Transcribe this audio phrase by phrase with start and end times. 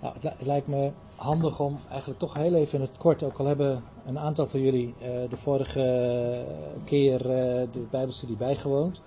[0.00, 3.82] Het, lijkt me handig om eigenlijk toch heel even in het kort, ook al hebben
[4.06, 6.44] een aantal van jullie uh, de vorige
[6.84, 7.26] keer uh,
[7.72, 9.00] de Bijbelstudie bijgewoond.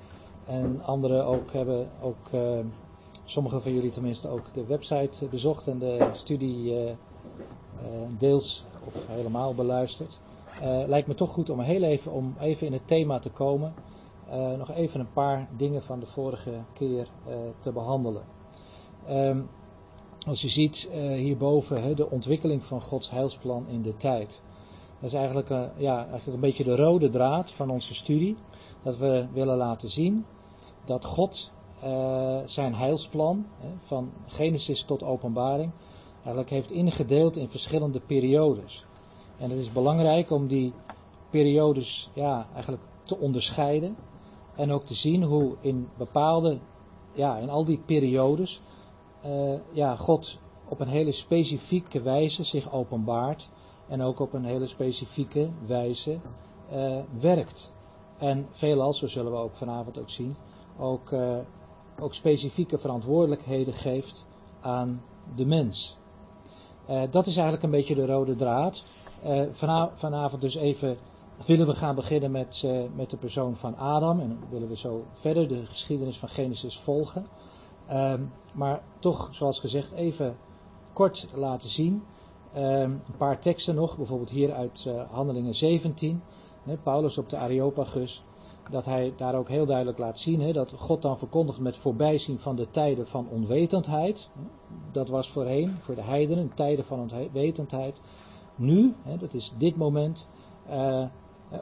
[0.45, 2.29] En anderen ook hebben, ook
[3.25, 6.75] sommigen van jullie tenminste, ook de website bezocht en de studie
[8.17, 10.19] deels of helemaal beluisterd.
[10.87, 13.73] lijkt me toch goed om heel even, om even in het thema te komen.
[14.57, 17.07] nog even een paar dingen van de vorige keer
[17.59, 18.23] te behandelen.
[19.09, 19.49] Um,
[20.27, 24.41] als je ziet uh, hierboven de ontwikkeling van Gods heilsplan in de tijd.
[24.99, 28.35] Dat is eigenlijk, uh, ja, eigenlijk een beetje de rode draad van onze studie.
[28.83, 30.25] Dat we willen laten zien
[30.85, 31.51] dat God
[31.83, 33.45] uh, zijn heilsplan,
[33.79, 35.71] van Genesis tot Openbaring,
[36.15, 38.85] eigenlijk heeft ingedeeld in verschillende periodes.
[39.37, 40.73] En het is belangrijk om die
[41.29, 43.95] periodes ja, eigenlijk te onderscheiden.
[44.55, 46.59] En ook te zien hoe in bepaalde,
[47.13, 48.61] ja, in al die periodes
[49.25, 50.37] uh, ja, God
[50.67, 53.49] op een hele specifieke wijze zich openbaart
[53.87, 56.19] en ook op een hele specifieke wijze
[56.73, 57.73] uh, werkt.
[58.17, 60.35] En veelal, zo zullen we ook vanavond ook zien,
[60.79, 61.37] ook, uh,
[62.01, 64.25] ook specifieke verantwoordelijkheden geeft
[64.61, 65.01] aan
[65.35, 65.97] de mens.
[67.09, 68.83] dat is eigenlijk een beetje de rode draad.
[69.93, 70.97] Vanavond dus even
[71.45, 75.47] willen we gaan beginnen met, met de persoon van Adam en willen we zo verder
[75.47, 77.25] de geschiedenis van Genesis volgen.
[77.91, 80.35] Um, maar toch, zoals gezegd, even
[80.93, 82.03] kort laten zien.
[82.55, 86.21] Um, een paar teksten nog, bijvoorbeeld hier uit uh, Handelingen 17.
[86.63, 88.23] Hè, Paulus op de Areopagus.
[88.69, 92.55] Dat hij daar ook heel duidelijk laat zien dat God dan verkondigt met voorbijzien van
[92.55, 94.29] de tijden van onwetendheid.
[94.91, 98.01] Dat was voorheen, voor de heidenen, tijden van onwetendheid.
[98.55, 100.29] Nu, dat is dit moment,
[100.69, 101.05] uh,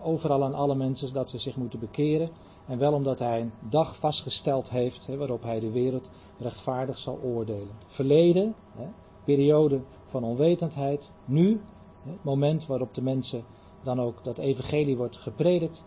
[0.04, 2.30] overal aan alle mensen dat ze zich moeten bekeren.
[2.68, 7.20] En wel omdat hij een dag vastgesteld heeft hè, waarop hij de wereld rechtvaardig zal
[7.24, 7.76] oordelen.
[7.88, 8.88] Verleden, hè,
[9.24, 11.12] periode van onwetendheid.
[11.26, 11.62] Nu,
[12.04, 13.44] hè, moment waarop de mensen
[13.84, 15.84] dan ook dat evangelie wordt gepredikt.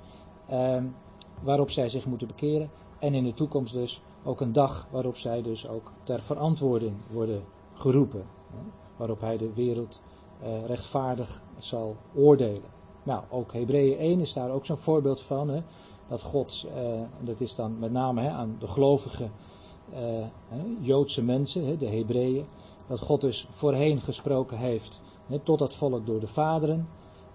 [0.47, 0.83] Eh,
[1.43, 2.71] waarop zij zich moeten bekeren.
[2.99, 7.43] En in de toekomst dus ook een dag waarop zij dus ook ter verantwoording worden
[7.75, 8.25] geroepen.
[8.97, 10.03] Waarop hij de wereld
[10.43, 12.73] eh, rechtvaardig zal oordelen.
[13.03, 15.49] Nou, ook Hebreeën 1 is daar ook zo'n voorbeeld van.
[15.49, 15.63] Hè,
[16.09, 19.29] dat God, uh, dat is dan met name hè, aan de gelovige
[19.95, 20.25] uh,
[20.81, 22.45] Joodse mensen, hè, de Hebreeën,
[22.87, 26.89] dat God dus voorheen gesproken heeft hè, tot dat volk door de vaderen,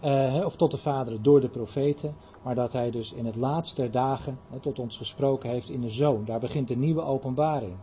[0.04, 3.82] uh, of tot de vaderen door de profeten, maar dat hij dus in het laatste
[3.82, 6.26] der dagen tot ons gesproken heeft in de Zoon.
[6.26, 7.76] Daar begint een nieuwe openbaring.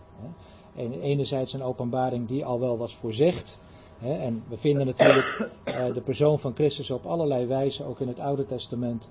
[0.75, 3.59] En enerzijds een openbaring die al wel was voorzegd,
[4.01, 5.51] en we vinden natuurlijk
[5.95, 9.11] de persoon van Christus op allerlei wijzen, ook in het Oude Testament,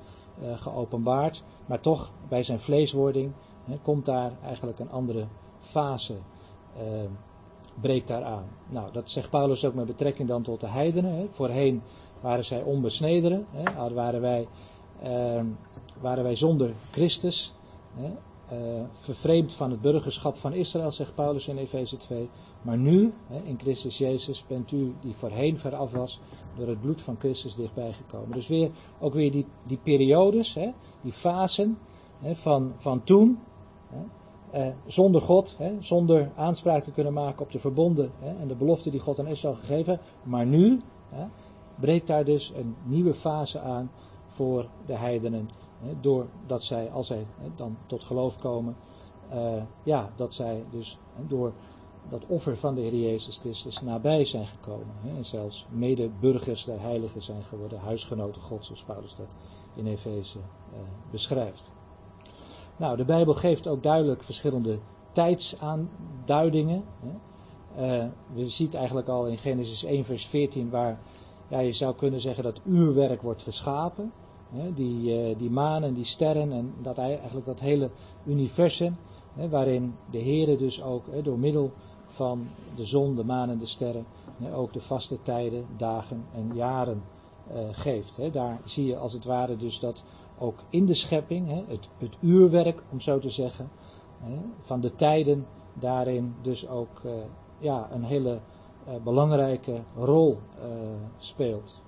[0.56, 1.44] geopenbaard.
[1.66, 3.34] Maar toch, bij zijn vleeswording
[3.82, 5.28] komt daar eigenlijk een andere
[5.60, 7.10] fase, uh,
[7.82, 8.46] breekt daar aan.
[8.70, 11.28] Nou, dat zegt Paulus ook met betrekking dan tot de heidenen.
[11.32, 11.82] Voorheen
[12.22, 14.48] waren zij onbesnederen, hè, waren, wij,
[15.04, 15.42] uh,
[16.02, 17.54] waren wij zonder Christus.
[18.54, 22.30] Uh, vervreemd van het burgerschap van Israël, zegt Paulus in Efeze 2.
[22.62, 23.14] Maar nu,
[23.44, 26.20] in Christus Jezus, bent u die voorheen veraf was,
[26.58, 28.32] door het bloed van Christus dichtbij gekomen.
[28.32, 31.78] Dus weer, ook weer die, die periodes, hè, die fasen
[32.20, 33.40] hè, van, van toen,
[33.90, 34.04] hè,
[34.60, 39.00] eh, zonder God, zonder aanspraak te kunnen maken op de verbonden en de belofte die
[39.00, 40.00] God aan Israël gegeven.
[40.24, 40.82] Maar nu
[41.80, 43.92] breekt daar dus een nieuwe fase aan
[44.28, 45.50] voor de heidenen.
[46.02, 47.26] Doordat zij, als zij
[47.56, 48.76] dan tot geloof komen,
[49.34, 50.98] uh, ja, dat zij dus
[51.28, 51.54] door
[52.10, 54.96] dat offer van de Heer Jezus Christus nabij zijn gekomen.
[55.16, 59.36] En zelfs medeburgers der heiligen zijn geworden, huisgenoten God, zoals Paulus dat
[59.76, 60.80] in Efeze uh,
[61.12, 61.72] beschrijft.
[62.78, 64.80] Nou, de Bijbel geeft ook duidelijk verschillende
[65.12, 66.84] tijdsaanduidingen.
[67.78, 71.00] Uh, we zien eigenlijk al in Genesis 1 vers 14 waar
[71.48, 74.12] ja, je zou kunnen zeggen dat uurwerk wordt geschapen.
[74.76, 77.90] Die, uh, die maan en die sterren en dat eigenlijk dat hele
[78.26, 78.96] universum.
[79.50, 81.72] Waarin de Heer dus ook door middel
[82.06, 84.06] van de zon, de maan en de sterren
[84.54, 87.02] ook de vaste tijden, dagen en jaren
[87.52, 88.20] uh, geeft.
[88.34, 90.04] Daar zie je als het ware dus dat
[90.40, 93.70] ook in de schepping, het, het, uurwerk om zo te zeggen,
[94.62, 97.12] van de tijden daarin dus ook uh,
[97.60, 98.40] ja, een hele
[99.04, 100.38] belangrijke rol
[101.18, 101.82] speelt.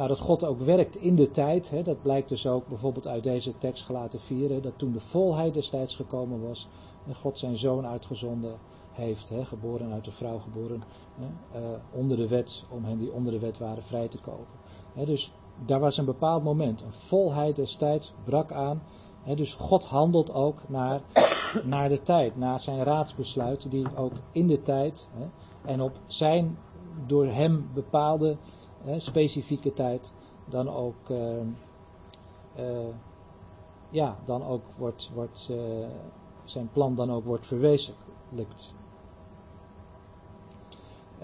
[0.00, 3.22] Nou, dat God ook werkt in de tijd, hè, dat blijkt dus ook bijvoorbeeld uit
[3.22, 6.68] deze tekst gelaten vieren, dat toen de volheid destijds gekomen was,
[7.06, 8.58] en God zijn zoon uitgezonden
[8.92, 10.82] heeft, hè, geboren uit de vrouw, geboren
[11.18, 14.58] hè, uh, onder de wet, om hen die onder de wet waren vrij te kopen.
[15.06, 15.32] Dus
[15.66, 18.82] daar was een bepaald moment, een volheid destijds brak aan.
[19.34, 21.00] Dus God handelt ook naar,
[21.64, 25.08] naar de tijd, naar zijn raadsbesluiten die ook in de tijd
[25.64, 26.58] En op zijn
[27.06, 28.36] door hem bepaalde
[28.96, 30.12] specifieke tijd
[30.44, 32.88] dan ook, uh,
[33.90, 35.86] ja, dan ook wordt, wordt uh,
[36.44, 38.74] zijn plan dan ook wordt verwezenlijkt.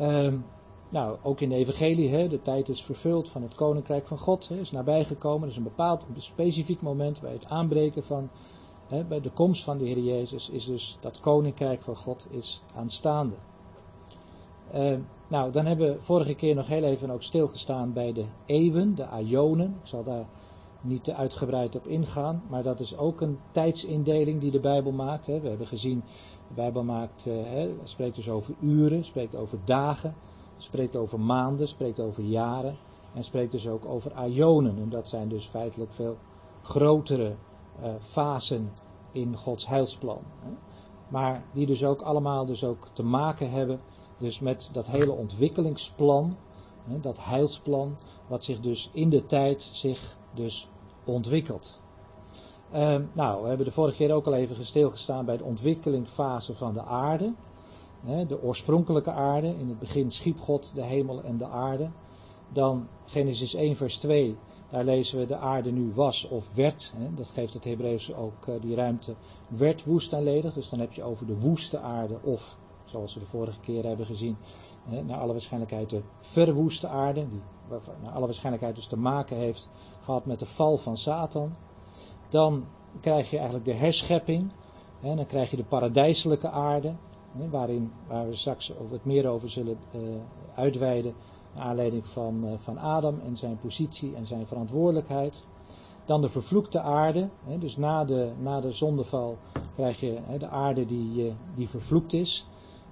[0.00, 0.44] Um,
[0.88, 4.48] nou, ook in de evangelie, hè, de tijd is vervuld van het koninkrijk van God,
[4.48, 5.40] hè, is nabijgekomen.
[5.40, 8.30] Dat is een bepaald, een specifiek moment bij het aanbreken van,
[8.86, 12.62] hè, bij de komst van de Heer Jezus, is dus dat koninkrijk van God is
[12.74, 13.36] aanstaande.
[14.74, 18.94] Uh, nou, dan hebben we vorige keer nog heel even ook stilgestaan bij de eeuwen,
[18.94, 19.76] de aionen.
[19.80, 20.26] Ik zal daar
[20.80, 25.26] niet te uitgebreid op ingaan, maar dat is ook een tijdsindeling die de Bijbel maakt.
[25.26, 26.02] We hebben gezien,
[26.48, 30.14] de Bijbel maakt, hè, spreekt dus over uren, spreekt over dagen,
[30.56, 32.74] spreekt over maanden, spreekt over jaren
[33.14, 34.78] en spreekt dus ook over aionen.
[34.78, 36.16] En dat zijn dus feitelijk veel
[36.62, 37.34] grotere
[37.82, 38.72] uh, fasen
[39.12, 40.22] in Gods heilsplan.
[41.08, 43.80] Maar die dus ook allemaal dus ook te maken hebben
[44.18, 46.36] dus met dat hele ontwikkelingsplan,
[47.00, 47.96] dat heilsplan,
[48.26, 50.68] wat zich dus in de tijd zich dus
[51.04, 51.80] ontwikkelt.
[52.74, 56.72] Uh, nou, we hebben de vorige keer ook al even stilgestaan bij de ontwikkelingsfase van
[56.72, 57.32] de aarde
[58.26, 59.46] de oorspronkelijke aarde.
[59.46, 61.90] In het begin schiep God de hemel en de aarde.
[62.52, 64.36] Dan Genesis 1 vers 2,
[64.70, 66.94] daar lezen we de aarde nu was of werd.
[67.14, 69.14] Dat geeft het Hebreeuws ook, eh, die ruimte
[69.48, 70.54] werd woest en ledig.
[70.54, 74.06] Dus dan heb je over de woeste aarde of, zoals we de vorige keer hebben
[74.06, 74.36] gezien,
[75.06, 77.28] naar alle waarschijnlijkheid de verwoeste aarde.
[77.28, 77.42] Die
[78.02, 79.70] naar alle waarschijnlijkheid dus te maken heeft
[80.04, 81.54] gehad met de val van Satan.
[82.28, 82.64] Dan
[83.00, 84.52] krijg je eigenlijk de herschepping.
[85.00, 86.94] Dan krijg je de paradijselijke aarde
[87.50, 90.00] waarin, waar we straks wat meer over zullen uh,
[90.54, 91.14] uitweiden,
[91.54, 95.42] naar aanleiding van, uh, van Adam en zijn positie en zijn verantwoordelijkheid.
[96.04, 99.38] Dan de vervloekte aarde, hè, dus na de, na de zondeval
[99.74, 102.46] krijg je hè, de aarde die, uh, die vervloekt is.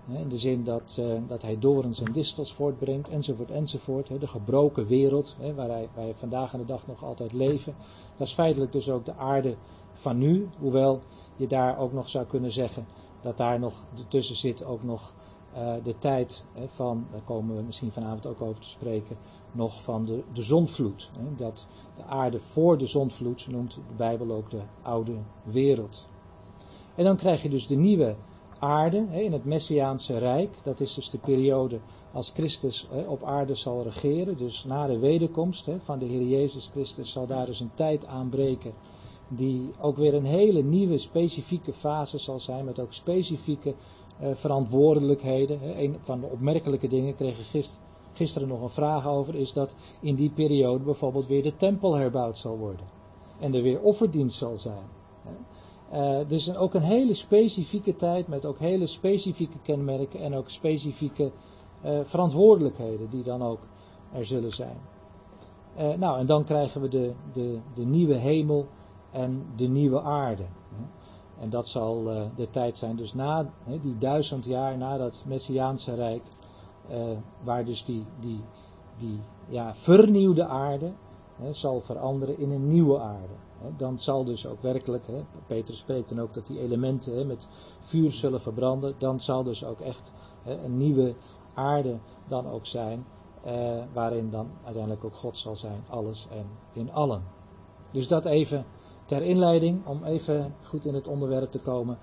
[0.08, 4.20] In de zin dat, dat hij dorens en distels voortbrengt, enzovoort, enzovoort.
[4.20, 7.74] de gebroken wereld, waar wij, vandaag aan de dag nog altijd leven.
[8.16, 9.56] Dat is feitelijk dus ook de aarde
[9.92, 11.00] van nu, hoewel
[11.36, 12.86] je daar ook nog zou kunnen zeggen
[13.20, 15.14] dat daar nog tussen zit ook nog
[15.56, 19.16] uh, de tijd van, daar komen we misschien vanavond ook over te spreken,
[19.52, 21.10] nog van de, de zonvloed.
[21.36, 21.66] Dat
[21.96, 26.06] de aarde voor de zonvloed noemt de Bijbel ook de oude wereld.
[26.94, 28.14] En dan krijg je dus de nieuwe
[28.64, 30.50] aarde in het Messiaanse Rijk.
[30.62, 31.80] Dat is dus de periode
[32.12, 34.36] als Christus op aarde zal regeren.
[34.36, 38.72] Dus na de wederkomst van de Heer Jezus Christus zal daar dus een tijd aanbreken
[39.28, 43.74] die ook weer een hele nieuwe specifieke fase zal zijn met ook specifieke
[44.22, 45.82] uh, verantwoordelijkheden.
[45.82, 47.66] Een van de opmerkelijke dingen kreeg ik
[48.12, 52.38] gisteren nog een vraag over, is dat in die periode bijvoorbeeld weer de tempel herbouwd
[52.38, 52.86] zal worden.
[53.40, 54.86] En er weer offerdienst zal zijn.
[55.92, 61.32] Uh, dus ook een hele specifieke tijd met ook hele specifieke kenmerken en ook specifieke
[61.84, 63.60] uh, verantwoordelijkheden die dan ook
[64.12, 64.76] er zullen zijn.
[65.78, 68.66] Uh, nou, en dan krijgen we de, de, de nieuwe hemel
[69.10, 70.44] en de nieuwe aarde.
[71.40, 72.02] En dat zal
[72.36, 73.50] de tijd zijn, dus na
[73.82, 76.22] die duizend jaar na dat Messiaanse Rijk,
[77.42, 78.40] waar dus die, die,
[78.98, 80.92] die ja, vernieuwde aarde
[81.50, 83.34] zal veranderen in een nieuwe aarde.
[83.76, 85.04] Dan zal dus ook werkelijk,
[85.46, 87.48] Peter spreekt dan ook dat die elementen met
[87.80, 90.12] vuur zullen verbranden, dan zal dus ook echt
[90.44, 91.14] een nieuwe
[91.54, 93.04] aarde dan ook zijn,
[93.46, 97.22] uh, waarin dan uiteindelijk ook God zal zijn, alles en in allen.
[97.90, 98.64] Dus dat even
[99.06, 101.98] ter inleiding, om even goed in het onderwerp te komen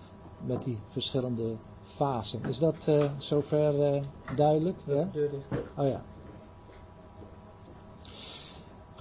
[0.46, 2.42] met die verschillende fasen.
[2.46, 4.02] Is dat uh, zover uh,
[4.36, 4.78] duidelijk?
[4.86, 5.10] Ja?
[5.78, 6.02] Oh ja.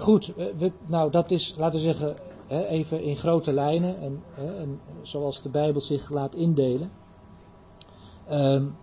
[0.01, 2.17] Goed, eh, we, nou dat is, laten we zeggen,
[2.47, 6.91] hè, even in grote lijnen en, hè, en, zoals de Bijbel zich laat indelen.
[8.31, 8.77] Um,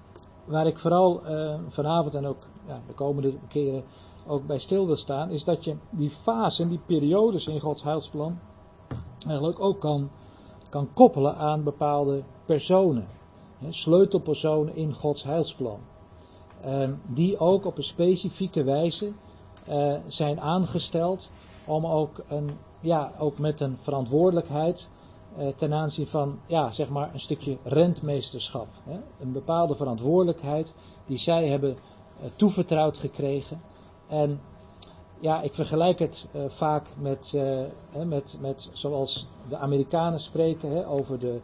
[0.45, 3.83] waar ik vooral uh, vanavond en ook ja, de komende keren
[4.27, 8.39] ook bij stil wil staan, is dat je die fasen, die periodes in Gods heilsplan,
[9.27, 10.09] eigenlijk ook kan,
[10.69, 13.07] kan koppelen aan bepaalde personen.
[13.69, 15.79] sleutelpersonen in Gods heilsplan.
[16.61, 19.13] Ehm, die ook op een specifieke wijze
[19.67, 21.29] eh, zijn aangesteld
[21.65, 24.89] om ook, een, ja, ook met een verantwoordelijkheid
[25.37, 28.67] uh, ten aanzien van ja, zeg maar een stukje rentmeesterschap.
[28.83, 28.99] Hè?
[29.19, 30.73] Een bepaalde verantwoordelijkheid
[31.05, 33.61] die zij hebben uh, toevertrouwd gekregen.
[34.07, 34.39] En
[35.19, 37.37] ja, ik vergelijk het vaak met,
[38.05, 41.39] met, met zoals de Amerikanen spreken hè, over de,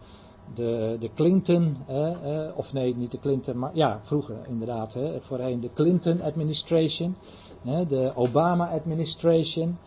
[0.53, 5.59] de, de Clinton, uh, of nee, niet de Clinton, maar ja, vroeger inderdaad, hè, voorheen
[5.59, 7.15] de Clinton administration,
[7.63, 9.77] de Obama administration,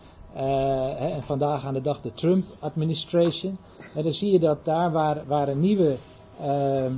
[0.99, 3.59] en vandaag aan de dag de Trump administration.
[3.95, 4.93] En dan zie je dat daar
[5.27, 5.97] waar, een nieuwe
[6.41, 6.93] ehm,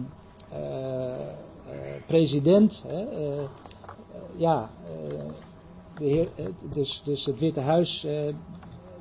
[2.06, 2.84] president,
[4.36, 4.70] ja,
[5.98, 6.28] de heer,
[6.72, 8.06] dus, dus het Witte Huis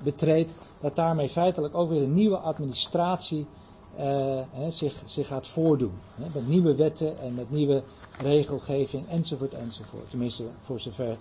[0.04, 3.46] betreedt, dat daarmee feitelijk ook weer een nieuwe administratie
[4.70, 5.94] zich, zich gaat voordoen.
[6.34, 7.84] met nieuwe wetten en met nieuwe
[8.22, 10.10] regelgeving enzovoort enzovoort.
[10.10, 11.18] Tenminste, voor zover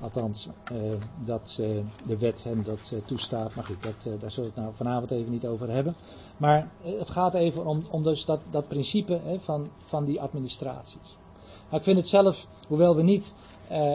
[0.00, 0.78] althans uh,
[1.24, 3.54] dat uh, de wet hem dat uh, toestaat.
[3.54, 5.94] Maar goed, dat, daar zullen we het nou vanavond even niet over hebben.
[6.36, 11.16] Maar het gaat even om, om dus dat, dat principe hè, van, van die administraties.
[11.68, 13.34] Maar ik vind het zelf, hoewel we niet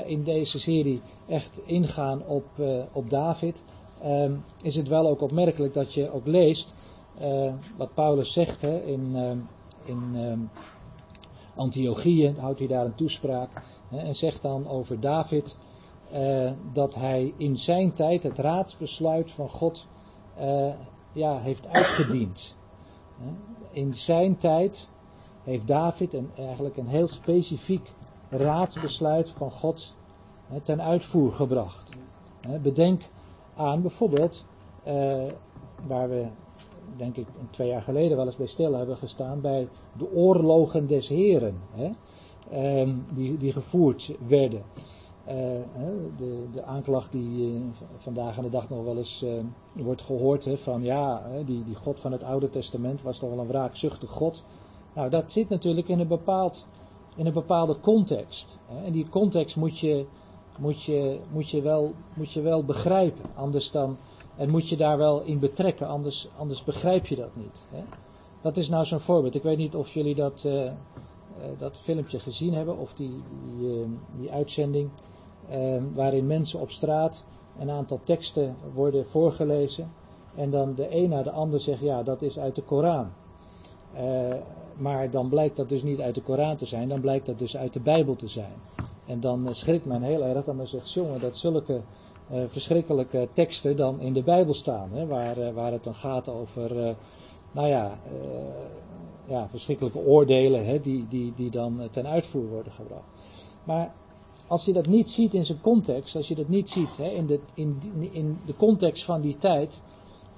[0.05, 2.45] in deze serie echt ingaan op,
[2.91, 3.63] op David,
[4.01, 6.73] ehm, is het wel ook opmerkelijk dat je ook leest
[7.77, 9.15] wat Paulus zegt hè, in,
[9.85, 10.39] in ehm,
[11.55, 15.55] Antiochieën houdt hij daar een toespraak en zegt dan over David
[16.15, 19.87] uh, dat hij in zijn tijd het raadsbesluit van God
[20.39, 20.73] uh,
[21.11, 22.55] ja, heeft uitgediend.
[23.71, 24.89] In zijn tijd
[25.43, 27.93] heeft David een, eigenlijk een heel specifiek
[28.29, 29.95] raadsbesluit van God
[30.63, 31.91] ten uitvoer gebracht.
[32.61, 33.01] Bedenk
[33.55, 34.45] aan bijvoorbeeld,
[35.87, 36.27] waar we
[36.97, 39.67] denk ik twee jaar geleden wel eens bij stil hebben gestaan, bij
[39.97, 41.89] de oorlogen des Heren, hè,
[42.49, 44.63] ehm, die, die gevoerd werden.
[45.27, 45.33] Uh,
[46.17, 47.61] de, de, aanklacht die uh,
[47.97, 49.31] vandaag aan de dag nog wel eens uh,
[49.73, 53.39] wordt gehoord, hè, van ja, die, die God van het Oude Testament was toch wel
[53.39, 54.43] een wraakzuchtig God.
[54.93, 56.65] Nou, dat zit natuurlijk in een, bepaald,
[57.15, 58.57] in een bepaalde context.
[58.83, 60.05] En die context moet je,
[60.57, 63.97] moet, je, moet, je wel, moet je wel begrijpen, anders dan,
[64.35, 67.65] en moet je daar wel in betrekken, anders, anders begrijp je dat niet.
[67.69, 67.83] Hè.
[68.41, 69.35] Dat is nou zo'n voorbeeld.
[69.35, 70.47] Ik weet niet of jullie dat,
[71.57, 73.21] dat filmpje gezien hebben, of die,
[73.57, 73.85] die,
[74.19, 74.89] die uitzending
[75.49, 77.23] eh, waarin mensen op straat
[77.59, 79.91] een aantal teksten worden voorgelezen.
[80.35, 83.07] En dan de een naar de ander zegt, ja, dat is uit de Koran.
[83.95, 84.35] Uh,
[84.77, 87.57] maar dan blijkt dat dus niet uit de Koran te zijn, dan blijkt dat dus
[87.57, 88.53] uit de Bijbel te zijn.
[89.07, 91.81] En dan uh, schrikt men heel erg, dan zegt jongen, dat zulke
[92.31, 94.89] uh, verschrikkelijke teksten dan in de Bijbel staan.
[94.91, 96.95] Hè, waar, waar het dan gaat over,
[97.51, 97.97] nou ja,
[99.25, 103.07] ja, verschrikkelijke oordelen hè, die, die, die dan ten uitvoer worden gebracht.
[103.63, 103.93] Maar
[104.47, 107.25] als je dat niet ziet in zijn context, als je dat niet ziet hè, in,
[107.25, 107.79] de, in,
[108.11, 109.81] in de context van die tijd,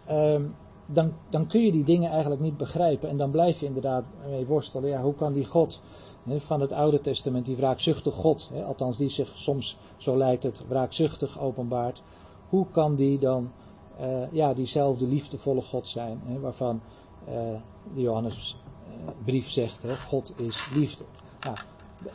[0.09, 3.09] um, dan, dan kun je die dingen eigenlijk niet begrijpen.
[3.09, 4.89] En dan blijf je inderdaad mee worstelen.
[4.89, 5.81] Ja, hoe kan die God
[6.23, 10.43] hè, van het Oude Testament, die wraakzuchtig God, hè, althans die zich soms, zo lijkt
[10.43, 12.03] het, wraakzuchtig openbaart,
[12.49, 13.51] hoe kan die dan
[14.01, 16.81] uh, ja, diezelfde liefdevolle God zijn, waarvan
[17.27, 17.33] uh,
[17.93, 21.03] de Johannesbrief uh, zegt, God is liefde.
[21.39, 21.57] Nou,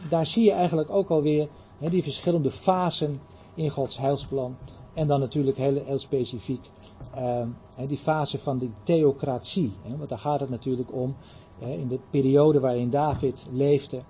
[0.09, 1.49] daar zie je eigenlijk ook alweer
[1.91, 3.21] die verschillende fasen
[3.55, 4.57] in Gods heilsplan.
[4.95, 6.71] En dan natuurlijk heel, heel specifiek
[7.17, 7.47] uh,
[7.89, 9.73] die fase van de theocratie.
[9.97, 11.17] Want daar gaat het natuurlijk om.
[11.59, 14.01] In de periode waarin David leefde.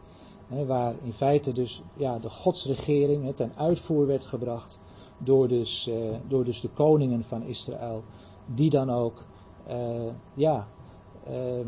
[0.67, 4.79] Waar in feite dus ja, de godsregering ten uitvoer werd gebracht.
[5.19, 5.95] Door dus, uh,
[6.29, 8.03] door dus de koningen van Israël.
[8.47, 9.25] Die dan ook,
[9.69, 9.75] uh,
[10.35, 10.69] ja,
[11.27, 11.67] ehm,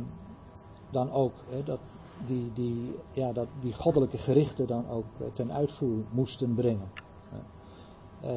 [0.90, 1.32] dan ook
[1.64, 1.78] dat,
[2.26, 6.90] die, die, ja, dat die goddelijke gerichten dan ook eh, ten uitvoer moesten brengen.
[8.24, 8.30] Uh,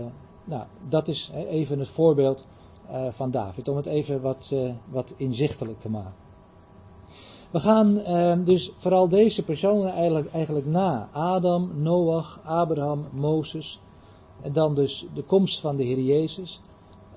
[0.44, 2.48] nou, dat is even het voorbeeld
[2.92, 4.56] uh, van David, om het even wat,
[4.90, 6.14] wat inzichtelijk te maken.
[7.52, 11.10] We gaan ehm, dus vooral deze personen eigenlijk, eigenlijk na.
[11.12, 13.82] Adam, Noach, Abraham, Mozes.
[14.42, 16.62] En dan dus de komst van de Heer Jezus.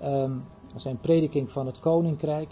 [0.05, 0.45] Um,
[0.77, 2.49] zijn prediking van het koninkrijk.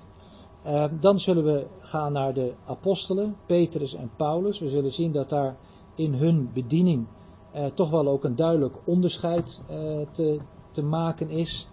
[0.67, 4.59] Uh, dan zullen we gaan naar de apostelen, Petrus en Paulus.
[4.59, 5.57] We zullen zien dat daar
[5.95, 7.07] in hun bediening
[7.55, 9.77] uh, toch wel ook een duidelijk onderscheid uh,
[10.11, 10.39] te,
[10.71, 11.69] te, maken is,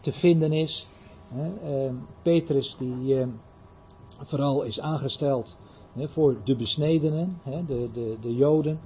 [0.00, 0.86] te vinden is.
[1.64, 3.28] Ehm, Petrus die ehm,
[4.18, 5.56] vooral is aangesteld
[5.96, 8.80] voor de besnedenen, de, de, de Joden.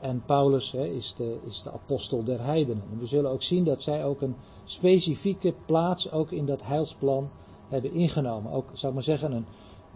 [0.00, 2.82] En Paulus is, de, is de apostel der heidenen.
[2.92, 7.28] En we zullen ook zien dat zij ook een specifieke plaats ook in dat heilsplan
[7.68, 8.52] hebben ingenomen.
[8.52, 9.46] Ook, zou ik maar zeggen, een,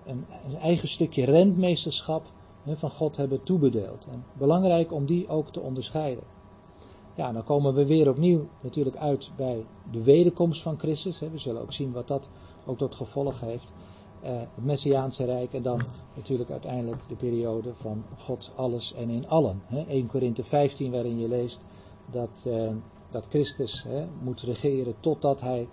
[0.07, 2.27] een, een eigen stukje rentmeesterschap
[2.67, 4.07] van God hebben toebedeeld.
[4.11, 6.25] En belangrijk om die ook te onderscheiden.
[7.15, 11.19] Ja, dan komen we weer opnieuw natuurlijk uit bij de wederkomst van Christus.
[11.19, 12.29] We zullen ook zien wat dat
[12.67, 13.73] ook tot gevolg heeft.
[14.25, 15.81] Uh, het Messiaanse Rijk en dan
[16.15, 19.63] natuurlijk uiteindelijk de periode van God alles en in allen.
[19.89, 21.65] 1 Korinthe 15 waarin je leest
[22.11, 22.71] dat, uh,
[23.11, 23.87] dat Christus
[24.23, 25.69] moet regeren totdat hij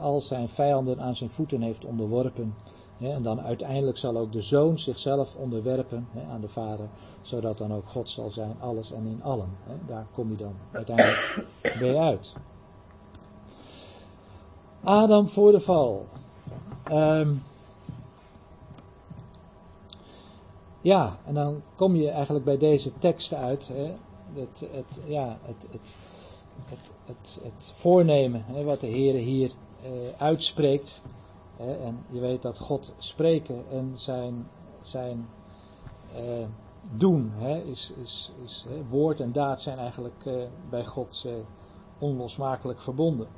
[0.00, 2.54] al zijn vijanden aan zijn voeten heeft onderworpen.
[2.98, 6.86] en dan uiteindelijk zal ook de zoon zichzelf onderwerpen aan de vader,
[7.22, 9.48] zodat dan ook God zal zijn, alles en in allen.
[9.86, 11.46] daar kom je dan uiteindelijk
[11.80, 12.32] bij uit.
[14.82, 16.06] Adam voor de val.
[16.92, 17.42] Um,
[20.80, 23.68] ja, en dan kom je eigenlijk bij deze tekst uit.
[23.68, 23.94] Hè,
[24.40, 25.92] het, het, ja, het, het,
[27.06, 29.50] het, het, voornemen hè, wat de Heer hier
[30.16, 31.02] uitspreekt.
[31.56, 34.48] Hè, en je weet dat God spreken en zijn,
[34.82, 35.28] zijn
[36.14, 36.46] eh,
[36.90, 37.32] doen
[37.64, 40.34] is, is, is woord en daad zijn eigenlijk eh,
[40.70, 41.32] bij God eh,
[41.98, 43.28] onlosmakelijk verbonden.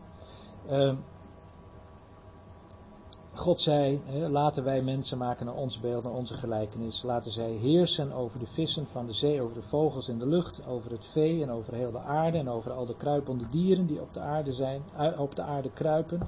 [3.38, 4.00] God zei,
[4.30, 7.02] laten wij mensen maken naar ons beeld, naar onze gelijkenis.
[7.02, 10.66] Laten zij heersen over de vissen van de zee, over de vogels in de lucht,
[10.66, 14.00] over het vee en over heel de aarde en over al de kruipende dieren die
[14.00, 14.82] op de aarde zijn,
[15.18, 16.20] op de aarde kruipen.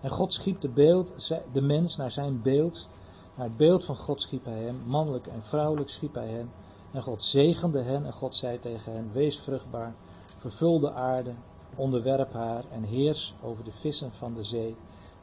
[0.00, 2.88] En God schiep de, beeld, de mens naar zijn beeld.
[3.36, 6.50] Naar het beeld van God schiep hij hem, mannelijk en vrouwelijk schiep hij hen.
[6.92, 9.94] En God zegende hen en God zei tegen hen, wees vruchtbaar,
[10.38, 11.34] vervul de aarde,
[11.76, 14.76] onderwerp haar en heers over de vissen van de zee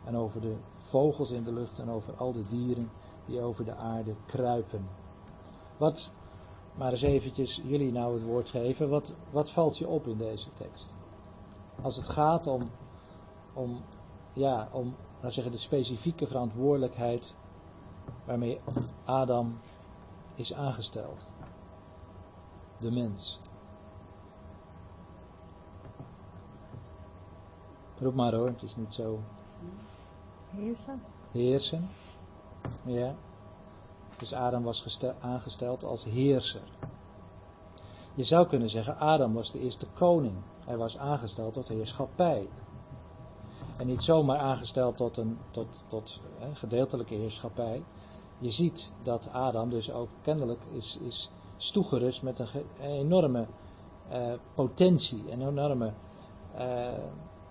[0.05, 2.91] en over de vogels in de lucht en over al de dieren
[3.25, 4.87] die over de aarde kruipen.
[5.77, 6.11] Wat,
[6.75, 10.53] maar eens eventjes jullie nou het woord geven, wat, wat valt je op in deze
[10.53, 10.93] tekst?
[11.81, 12.61] Als het gaat om,
[13.53, 13.81] om,
[14.33, 17.35] ja, om laten zeggen, de specifieke verantwoordelijkheid
[18.25, 18.59] waarmee
[19.05, 19.59] Adam
[20.35, 21.25] is aangesteld.
[22.77, 23.39] De mens.
[27.99, 29.19] Roep maar hoor, het is niet zo
[30.55, 31.01] Heersen.
[31.31, 31.87] Heersen.
[32.85, 33.15] Ja.
[34.17, 36.61] Dus Adam was aangesteld als heerser.
[38.13, 40.35] Je zou kunnen zeggen, Adam was de eerste koning.
[40.65, 42.49] Hij was aangesteld tot heerschappij.
[43.77, 47.83] En niet zomaar aangesteld tot een tot, tot, hè, gedeeltelijke heerschappij.
[48.37, 51.31] Je ziet dat Adam dus ook kennelijk is, is,
[52.21, 52.47] met een,
[52.81, 53.47] enorme
[54.11, 55.93] uh, potentie, een enorme
[56.55, 56.87] uh,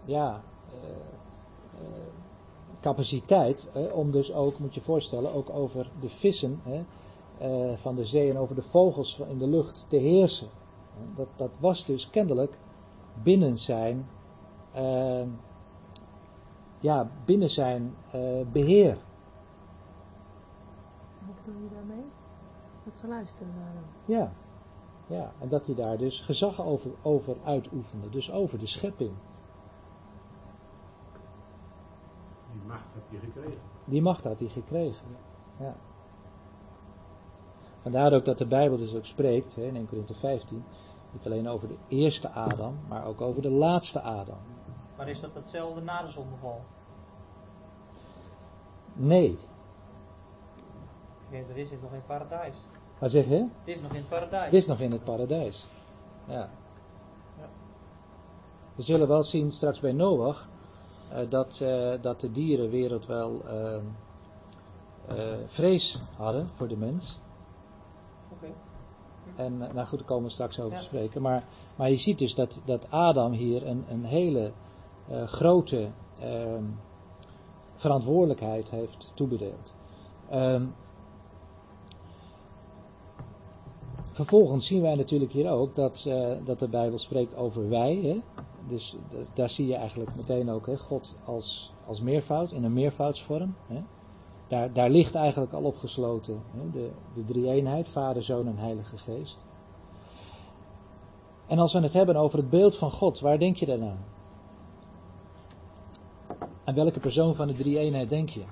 [0.04, 0.42] ja,
[0.74, 1.80] uh,
[2.80, 6.84] capaciteit om dus ook, moet je voorstellen, ook over de vissen hè,
[7.42, 10.48] uh, van de zee en over de vogels in de lucht te heersen.
[11.16, 12.58] Dat, dat was dus kennelijk
[13.22, 14.08] binnen zijn,
[14.76, 15.22] uh,
[16.80, 18.98] ja, binnen zijn uh, beheer.
[21.26, 22.04] Wat bedoel je daarmee?
[22.84, 24.16] Dat ze luisteren naar hem.
[24.16, 24.32] Ja,
[25.06, 29.12] ja, en dat hij daar dus gezag over, over uitoefende, dus over de schepping.
[32.52, 33.60] Die macht had hij gekregen.
[33.84, 35.06] Die macht had hij gekregen.
[35.58, 35.74] Ja.
[37.82, 40.64] Vandaar ook dat de Bijbel dus ook spreekt, in 1 Corinthië 15,
[41.12, 44.38] niet alleen over de eerste Adam, maar ook over de laatste Adam.
[44.96, 46.60] Maar is dat hetzelfde na de zondeval?
[48.92, 49.38] Nee.
[51.30, 52.56] Nee, er is het nog in het paradijs.
[52.98, 53.36] Wat zeg je?
[53.36, 54.44] Het is nog in het paradijs.
[54.44, 55.66] Het is nog in het paradijs.
[56.26, 56.50] Ja.
[57.38, 57.48] ja.
[58.74, 60.48] We zullen wel zien straks bij Noach
[61.28, 63.76] dat, uh, dat de dierenwereld wel uh,
[65.46, 67.18] vrees hadden voor de mens.
[68.32, 68.54] Okay.
[69.36, 70.82] En nou goed, daar komen we straks over ja.
[70.82, 71.22] spreken.
[71.22, 71.44] Maar,
[71.76, 74.52] maar je ziet dus dat, dat Adam hier een, een hele
[75.24, 76.64] grote ehm,
[77.74, 79.74] verantwoordelijkheid heeft toebedeeld.
[80.32, 80.74] Um,
[84.12, 86.10] vervolgens zien wij natuurlijk hier ook dat,
[86.44, 87.96] dat de Bijbel spreekt over wij.
[88.02, 88.42] Hè?
[88.68, 88.96] Dus
[89.34, 93.54] daar zie je eigenlijk meteen ook hè, God als, als meervoud, in een meervoudsvorm.
[93.66, 93.82] Hè.
[94.48, 99.38] Daar, daar ligt eigenlijk al opgesloten hè, de, de drie-eenheid, Vader, Zoon en Heilige Geest.
[101.46, 104.04] En als we het hebben over het beeld van God, waar denk je dan aan?
[106.64, 108.44] Aan welke persoon van de drie-eenheid denk je?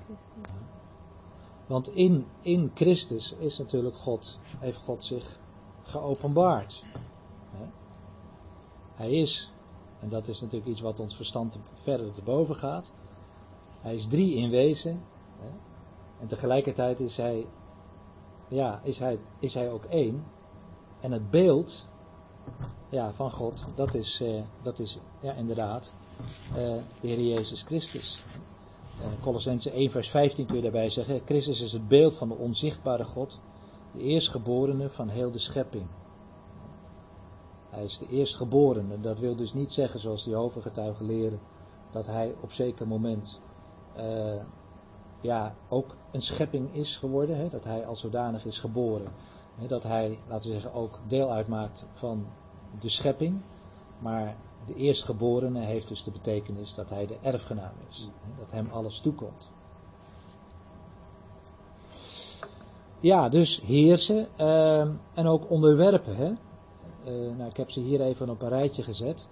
[1.67, 5.39] Want in, in Christus is natuurlijk God, heeft God zich
[5.83, 6.85] geopenbaard.
[8.95, 9.51] Hij is
[9.99, 12.91] en dat is natuurlijk iets wat ons verstand verder te boven gaat.
[13.81, 15.01] Hij is drie in wezen.
[15.39, 15.49] Hè?
[16.19, 17.47] En tegelijkertijd is hij,
[18.47, 20.23] ja, is hij, is hij ook één.
[20.99, 21.87] En het beeld
[22.89, 25.91] ja, van God, dat is, eh, dat is ja, inderdaad
[26.49, 26.55] eh,
[27.01, 28.23] de Heer Jezus Christus.
[28.99, 31.21] Uh, Colossense 1 vers 15 kun je daarbij zeggen.
[31.25, 33.39] Christus is het beeld van de onzichtbare God.
[33.91, 35.85] De eerstgeborene van heel de schepping.
[37.69, 38.99] Hij is de eerstgeborene.
[39.01, 41.39] Dat wil dus niet zeggen, zoals de Jehovah-getuigen leren,
[41.91, 43.41] dat hij op zeker moment
[43.97, 44.41] uh,
[45.21, 47.37] ja, ook een schepping is geworden.
[47.37, 49.11] Hè, dat hij als zodanig is geboren.
[49.55, 52.25] Hè, dat hij, laten we zeggen, ook deel uitmaakt van
[52.79, 53.41] de schepping.
[53.99, 58.09] Maar de eerstgeborene heeft dus de betekenis dat hij de erfgenaam is.
[58.37, 59.49] Dat hem alles toekomt.
[62.99, 64.81] Ja, dus heersen uh,
[65.13, 66.15] en ook onderwerpen.
[66.15, 66.33] Hè?
[67.09, 69.27] Uh, nou, ik heb ze hier even op een rijtje gezet.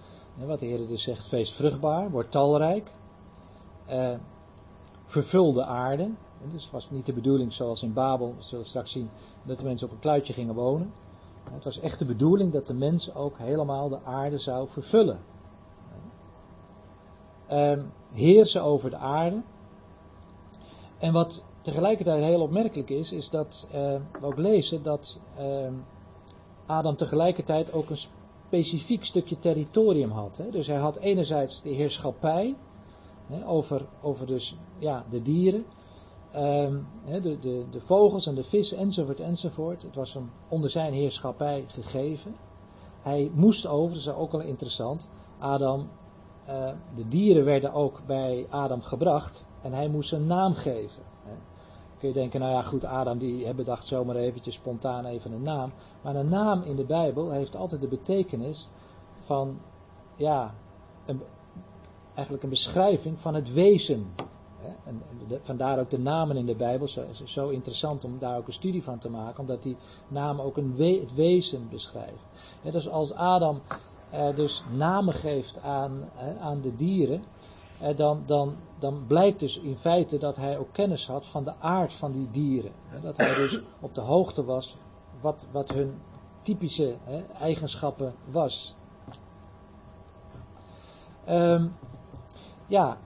[0.45, 2.91] wat de Heer dus zegt, wees vruchtbaar, word talrijk.
[3.89, 4.13] Uh,
[5.05, 6.11] vervul de aarde.
[6.51, 9.09] Dus het was niet de bedoeling, zoals in Babel, we zullen straks zien,
[9.43, 10.93] dat de mensen op een kluitje gingen wonen.
[11.51, 15.19] Het was echt de bedoeling dat de mens ook helemaal de aarde zou vervullen.
[17.47, 19.41] Ehm, heersen over de aarde.
[20.97, 25.73] En wat tegelijkertijd heel opmerkelijk is, is dat eh, we ook lezen dat ehm,
[26.67, 27.97] Adam tegelijkertijd ook een
[28.47, 30.37] specifiek stukje territorium had.
[30.37, 30.49] Hè.
[30.49, 32.55] Dus hij had enerzijds de heerschappij
[33.27, 35.65] hè, over, over dus, ja, de dieren,
[36.31, 39.81] ehm, hè, de, de, de vogels en de vissen enzovoort enzovoort.
[39.81, 42.35] Het was hem onder zijn heerschappij gegeven.
[43.01, 45.89] Hij moest over, dat is ook al interessant, Adam,
[46.49, 51.03] uh, de dieren werden ook bij Adam gebracht en hij moest een naam geven.
[51.99, 55.71] Kun je denken, nou ja goed, Adam die bedacht zomaar eventjes spontaan even een naam.
[56.01, 58.69] Maar een naam in de Bijbel heeft altijd de betekenis
[59.19, 59.59] van,
[60.15, 60.53] ja,
[61.05, 61.21] een,
[62.13, 64.07] eigenlijk een beschrijving van het wezen.
[64.85, 65.01] En
[65.41, 68.83] vandaar ook de namen in de Bijbel, zo, zo interessant om daar ook een studie
[68.83, 72.19] van te maken, omdat die namen ook een het wezen beschrijven.
[72.71, 73.61] dus als Adam
[74.09, 77.23] eh, dus namen geeft aan, aan de dieren,
[77.95, 81.93] dan, dan, dan blijkt dus in feite dat hij ook kennis had van de aard
[81.93, 82.71] van die dieren.
[83.01, 84.77] Dat hij dus op de hoogte was
[85.21, 86.01] wat, wat hun
[86.41, 88.75] typische hè, eigenschappen was.
[91.29, 91.71] Um,
[92.67, 92.97] ja,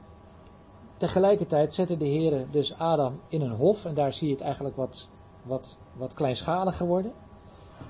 [0.98, 4.76] tegelijkertijd zette de Heer dus Adam in een hof en daar zie je het eigenlijk
[4.76, 5.08] wat,
[5.44, 7.12] wat, wat kleinschaliger worden.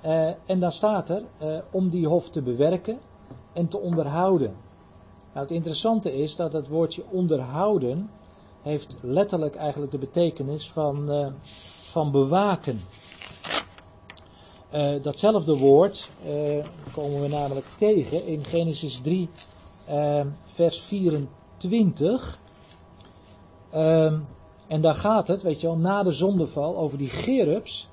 [0.06, 3.00] Uh, en dan staat er uh, om die hof te bewerken
[3.54, 4.56] en te onderhouden.
[5.34, 8.10] Nou, het interessante is dat het woordje onderhouden
[8.62, 11.28] heeft letterlijk eigenlijk de betekenis van, uh,
[11.92, 12.82] van bewaken.
[14.74, 19.30] Uh, datzelfde woord uh, komen we namelijk tegen in Genesis 3,
[20.46, 22.40] vers 24.
[23.70, 24.20] Ehm,
[24.68, 27.90] en daar gaat het, weet je wel, na de zondeval over die gerubs,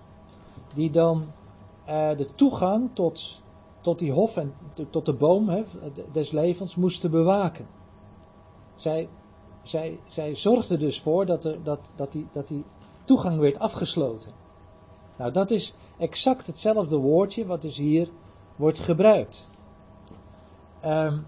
[0.74, 1.32] die dan
[2.16, 3.40] de toegang tot
[3.80, 4.54] tot die hof en
[4.90, 5.64] tot de boom hè,
[6.12, 7.66] des levens moesten bewaken.
[8.74, 9.08] Zij,
[9.62, 12.64] zij, zij zorgden dus voor dat, er, dat, dat, die, dat die
[13.04, 14.32] toegang werd afgesloten.
[15.16, 18.10] Nou, dat is exact hetzelfde woordje wat dus hier
[18.56, 19.48] wordt gebruikt.
[20.84, 21.24] Um,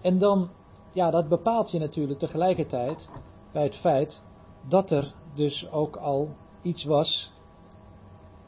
[0.00, 0.48] en dan,
[0.92, 3.10] ja, dat bepaalt je natuurlijk tegelijkertijd
[3.52, 4.22] bij het feit
[4.68, 6.28] dat er dus ook al
[6.62, 7.32] iets was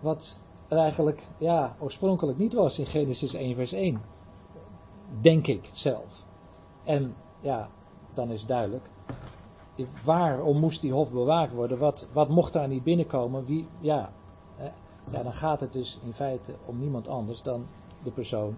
[0.00, 4.02] wat er eigenlijk ja, oorspronkelijk niet was in Genesis 1 vers 1.
[5.20, 6.24] Denk ik zelf.
[6.84, 7.68] En ja,
[8.14, 8.90] dan is duidelijk.
[10.04, 11.78] Waarom moest die hof bewaakt worden?
[11.78, 13.44] Wat, wat mocht daar niet binnenkomen?
[13.44, 14.12] Wie, ja,
[15.12, 17.66] ja, dan gaat het dus in feite om niemand anders dan
[18.02, 18.56] de persoon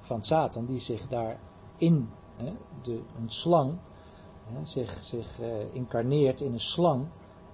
[0.00, 3.78] van Satan die zich daarin, hè, de, een slang,
[4.44, 7.06] hè, zich, zich uh, incarneert in een slang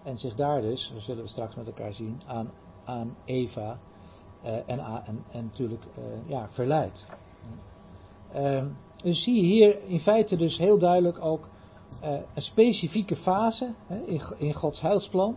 [0.02, 2.50] en zich daar dus, dat zullen we straks met elkaar zien, aan,
[2.84, 3.78] aan Eva
[4.44, 7.06] en, en, en, natuurlijk uh, ja, verleid.
[8.36, 8.62] Uh,
[9.02, 11.48] dus zie je hier in feite dus heel duidelijk ook
[12.34, 13.70] een specifieke fase
[14.04, 15.36] in, in, Gods heilsplan.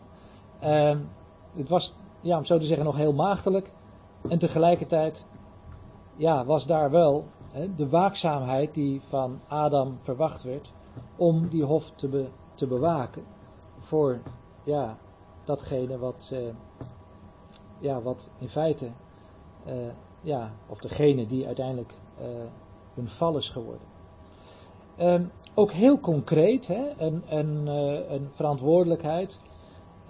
[0.60, 0.98] Ehm,
[1.56, 3.72] het was, ja, om zo te zeggen, nog heel maagdelijk.
[4.30, 5.26] En tegelijkertijd
[6.16, 7.26] ja, was daar wel
[7.76, 10.74] de waakzaamheid die van Adam verwacht werd
[11.16, 13.24] om die hof te, te bewaken
[13.80, 14.20] voor
[14.64, 14.98] ja,
[15.44, 16.36] datgene wat,
[17.80, 18.92] ja, wat in feite,
[19.68, 19.74] uh,
[20.22, 22.26] ja, of degene die uiteindelijk uh,
[22.94, 23.88] hun val is geworden.
[25.00, 29.40] Um, ook heel concreet, hè, een, een, uh, een verantwoordelijkheid,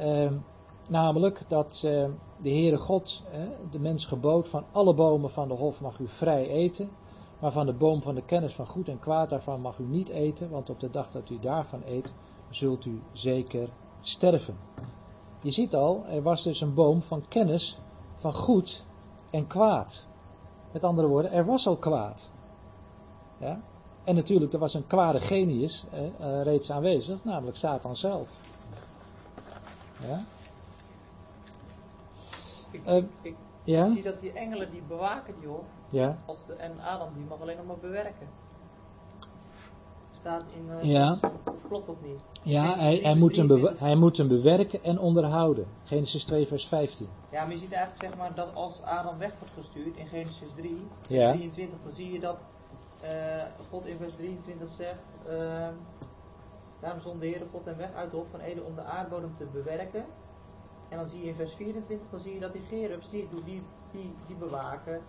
[0.02, 0.44] um,
[0.88, 1.80] namelijk dat
[2.42, 3.24] de Heere God
[3.72, 6.90] de mens gebood van alle bomen van de hof mag u vrij eten,
[7.40, 10.10] maar van de boom van de kennis van goed en kwaad daarvan mag u niet
[10.10, 12.14] eten, want op de dag dat u daarvan eet,
[12.50, 13.70] zult u zeker
[14.02, 14.58] sterven.
[15.48, 17.78] Je ziet al, er was dus een boom van kennis
[18.18, 18.84] van goed
[19.30, 20.08] en kwaad.
[20.72, 22.30] Met andere woorden, er was al kwaad.
[23.38, 23.60] Ja?
[24.04, 28.30] En natuurlijk, er was een kwade genius eh, reeds aanwezig, namelijk Satan zelf.
[30.08, 30.24] Ja?
[32.72, 33.90] Ik, Uh, ik ja?
[33.90, 37.58] zie dat die engelen die bewaken die hof, Ja, als en Adam die mag alleen
[37.58, 38.28] nog maar bewerken.
[40.28, 40.70] Staat in.
[40.80, 41.20] eh, Ja.
[41.68, 42.22] Klopt dat niet?
[42.44, 43.80] ja hij, 3 hij, moet hem bewa- 23.
[43.88, 45.66] hij moet hem bewerken en onderhouden.
[45.84, 47.08] Genesis 2 vers 15.
[47.32, 50.50] Ja, maar je ziet eigenlijk zeg maar dat als Adam weg wordt gestuurd in Genesis
[50.56, 51.32] 3, Ja.
[51.32, 52.38] 23, dan zie je dat
[53.02, 55.74] eh, God in vers 23 zegt, ehm,
[56.82, 59.34] daarom zond de Heere God hem weg uit de hof van Eden om de aardbodem
[59.38, 60.06] te bewerken.
[60.90, 63.62] En dan zie je in vers 24, dan zie je dat die gerubs, die, die,
[63.92, 65.00] die, die bewaken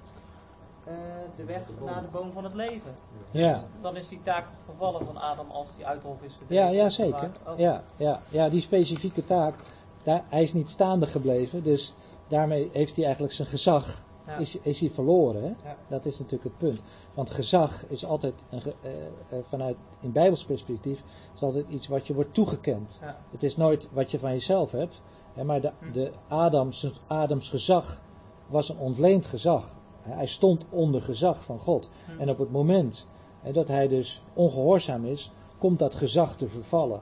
[0.88, 0.94] eh,
[1.36, 2.94] de weg naar de boom van het leven.
[3.30, 6.60] Ja, Dan is die taak vervallen van Adam als die uit de hof is geweest.
[6.60, 7.30] ja, ja zeker.
[7.46, 7.58] Oh.
[7.58, 9.54] Ja, ja, ja, die specifieke taak,
[10.02, 11.94] daar, hij is niet staande gebleven, dus
[12.28, 14.36] daarmee heeft hij eigenlijk zijn gezag, Ja.
[14.36, 15.42] is, is hij verloren.
[15.42, 15.48] Hè?
[15.68, 15.76] Ja.
[15.88, 16.82] Dat is natuurlijk het punt.
[17.14, 18.90] Want gezag is altijd, een, eh,
[19.28, 21.02] eh, vanuit in Bijbels perspectief,
[21.34, 22.98] is altijd iets wat je wordt toegekend.
[23.02, 23.16] Ja.
[23.30, 25.00] Het is nooit wat je van jezelf hebt.
[25.34, 25.92] Hè, maar de, Hm.
[25.92, 28.00] de Adams, Adams gezag
[28.46, 29.76] was een ontleend gezag.
[30.16, 31.88] Hij stond onder gezag van God.
[32.06, 32.20] Hm.
[32.20, 33.08] En op het moment
[33.52, 37.00] dat hij dus ongehoorzaam is, komt dat gezag te vervallen.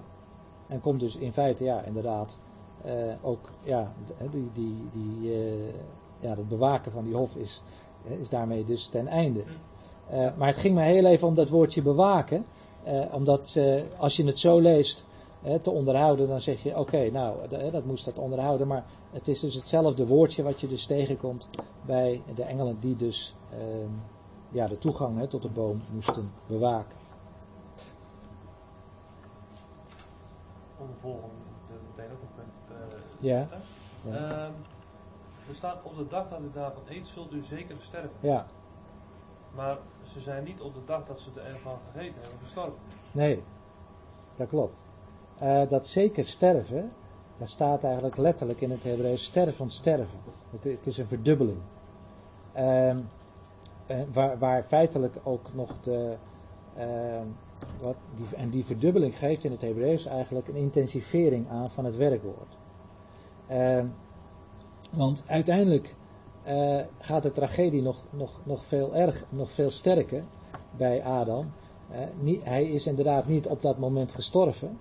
[0.67, 2.37] En komt dus in feite, ja, inderdaad,
[2.83, 2.93] eh,
[3.23, 3.93] ook, ja,
[4.31, 5.75] die, die, die, eh,
[6.21, 7.63] ja, het bewaken van die hof is,
[8.21, 9.43] is daarmee dus ten einde.
[10.09, 12.45] Eh, maar het ging me heel even om dat woordje bewaken.
[13.13, 13.59] omdat
[13.97, 15.06] als je het zo leest,
[15.43, 18.67] hè, te onderhouden, dan zeg je, oké, nou, dat moest dat onderhouden.
[18.67, 21.49] Maar het is dus hetzelfde woordje wat je dus tegenkomt
[21.87, 23.91] bij de engelen die dus ehm,
[24.49, 26.97] ja, de toegang hè, tot de boom moesten bewaken.
[30.79, 31.35] Om de volgende
[31.97, 33.49] meteen ook een punt eh, Ja.
[34.05, 34.17] Ja.
[34.17, 34.53] Ehm,
[35.49, 38.11] er staat op de dag dat u daarvan eet, zult u zeker sterven.
[38.21, 38.47] Ja,
[39.55, 39.79] Maar
[40.13, 42.79] ze zijn niet op de dag dat ze ervan gegeten hebben gestorven.
[43.13, 43.43] nee,
[44.37, 44.81] dat klopt.
[45.39, 46.93] Eh, dat zeker sterven,
[47.39, 50.19] daar staat eigenlijk letterlijk in het Hebreeuws sterven sterven.
[50.51, 51.59] Het, het is een verdubbeling.
[52.53, 52.99] Ehm,
[53.87, 56.17] eh, waar, waar feitelijk ook nog de.
[56.77, 57.27] ehm,
[57.81, 61.97] wat die, en die verdubbeling geeft in het Hebreeuws eigenlijk een intensivering aan van het
[61.97, 62.57] werkwoord.
[63.47, 63.87] Ehm,
[64.93, 65.97] want uiteindelijk
[66.43, 70.25] eh, gaat de tragedie nog, nog, nog veel erg, nog veel sterker
[70.77, 71.53] bij Adam.
[72.43, 74.79] Hij is inderdaad niet op dat moment gestorven,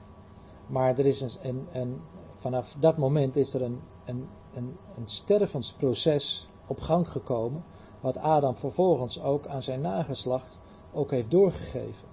[0.67, 2.01] maar er is een, een, een,
[2.38, 7.63] vanaf dat moment is er een, een, een, een stervensproces op gang gekomen,
[7.99, 10.60] wat Adam vervolgens ook aan zijn nageslacht
[10.93, 12.08] ook heeft doorgegeven.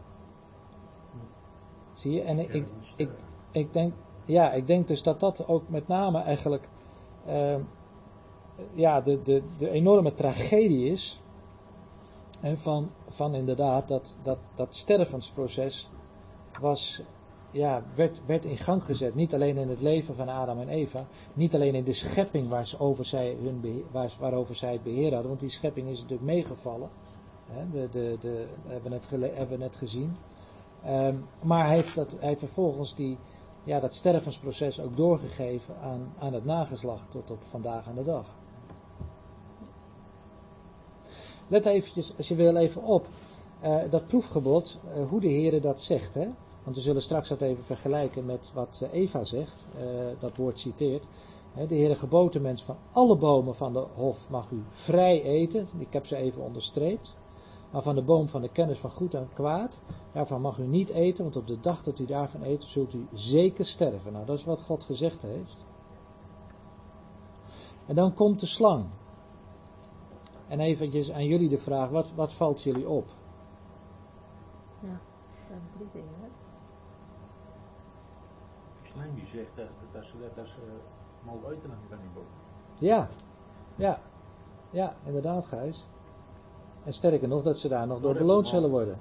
[1.93, 2.23] Zie je?
[2.23, 3.11] En ik, ik, ik,
[3.51, 6.69] ik denk, ja, ik denk dus dat dat ook met name eigenlijk
[7.27, 7.57] eh,
[8.73, 11.21] ja, de, de, de enorme tragedie is
[12.41, 15.91] hè, van, van inderdaad dat, dat, dat stervensproces
[16.61, 17.03] was,
[17.53, 19.15] ja, werd, werd in gang gezet.
[19.15, 22.67] Niet alleen in het leven van Adam en Eva, niet alleen in de schepping waar
[22.67, 26.01] ze over zij hun beheer, waar, waarover zij het beheer hadden, want die schepping is
[26.01, 26.89] natuurlijk meegevallen.
[27.47, 30.17] Hè, de, de, de, hebben, gele, hebben net gezien.
[30.85, 33.19] Ehm, maar hij heeft, dat, hij vervolgens die,
[33.63, 38.27] ja, dat stervensproces ook doorgegeven aan, aan het nageslacht tot op vandaag aan de dag.
[41.49, 43.07] Let eventjes, als je wil, even op
[43.61, 46.15] eh, dat proefgebod, eh, hoe de Heer dat zegt.
[46.15, 46.29] Hè?
[46.65, 49.85] Want we zullen straks dat even vergelijken met wat eh, Eva zegt, eh,
[50.19, 51.05] dat woord citeert.
[51.55, 55.69] De Heer gebood de mens van alle bomen van de hof mag u vrij eten.
[55.79, 57.17] Ik heb ze even onderstreept.
[57.73, 60.89] Maar van de boom van de kennis van goed en kwaad, daarvan mag u niet
[60.89, 64.13] eten, want op de dag dat u daarvan eet, zult u zeker sterven.
[64.13, 65.67] Nou, dat is wat God gezegd heeft.
[67.87, 68.87] En dan komt de slang.
[70.49, 73.07] En eventjes aan jullie de vraag, wat, wat valt jullie op?
[74.81, 75.01] Ja,
[75.77, 76.31] drie dingen.
[78.93, 80.57] Slang die zegt dat, dat ze dat ze
[81.25, 82.25] mogen eten van die boom.
[82.79, 83.09] Ja,
[83.77, 83.99] ja,
[84.71, 85.87] ja, inderdaad Gijs.
[86.85, 88.97] En sterker nog, dat ze daar nog door beloond zullen worden.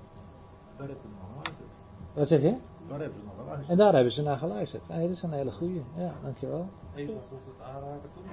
[0.78, 1.72] Daar hebben we nog geluisterd.
[2.14, 2.58] Wat zeg je?
[2.88, 3.70] Daar hebben we nog geluisterd.
[3.70, 4.88] En daar hebben ze naar geluisterd.
[4.88, 5.84] Nee, dat is een hele goeie.
[5.96, 6.70] Ja, dankjewel.
[6.96, 8.24] Eva voegt het aanraken toe.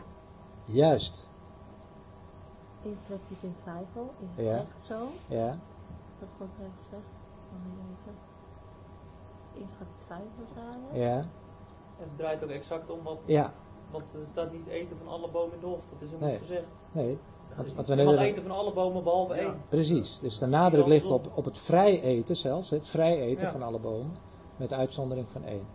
[0.65, 1.29] Juist,
[2.85, 4.15] Eerst trekt hij het in twijfel.
[4.25, 4.57] Is het Ja.
[4.57, 5.07] echt zo?
[5.29, 5.57] ja,
[6.21, 7.03] Wat God heeft gezegd?
[9.55, 9.67] Even.
[9.69, 11.01] Gaat hij twijfelen, zei hij.
[11.01, 11.23] ja,
[11.99, 13.53] En het draait ook exact om wat, ja.
[13.91, 15.67] want er staat niet eten van alle bomen in de.
[15.67, 16.31] Dat is Nee.
[16.31, 16.67] niet gezegd.
[16.93, 17.19] Nee,
[17.57, 19.41] wat, wat we net eten van alle bomen behalve Ja.
[19.41, 19.63] één.
[19.69, 23.53] Precies, dus de nadruk ligt op, op het vrij eten zelfs, het vrij eten Ja.
[23.53, 24.17] van alle bomen,
[24.57, 25.67] met uitzondering van één.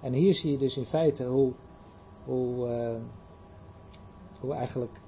[0.00, 1.52] En hier zie je dus in feite hoe,
[2.24, 2.96] hoe, eh,
[4.40, 5.00] hoe eigenlijk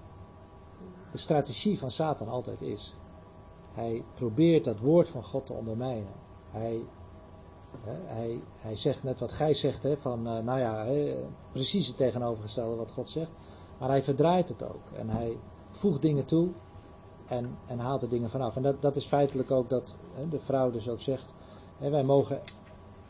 [1.11, 2.96] de strategie van Satan altijd is.
[3.72, 6.12] Hij probeert dat woord van God te ondermijnen.
[6.51, 6.81] Hij,
[8.07, 10.87] hij, hij zegt net wat gij zegt, hè, van eh, nou ja,
[11.53, 13.31] precies het tegenovergestelde wat God zegt.
[13.79, 14.91] Maar hij verdraait het ook.
[14.93, 15.39] En hij
[15.71, 16.49] voegt dingen toe
[17.27, 18.57] en, en haalt er dingen vanaf.
[18.57, 21.35] En dat, dat is feitelijk ook dat hè, de vrouw dus ook zegt,
[21.79, 22.41] hè, wij mogen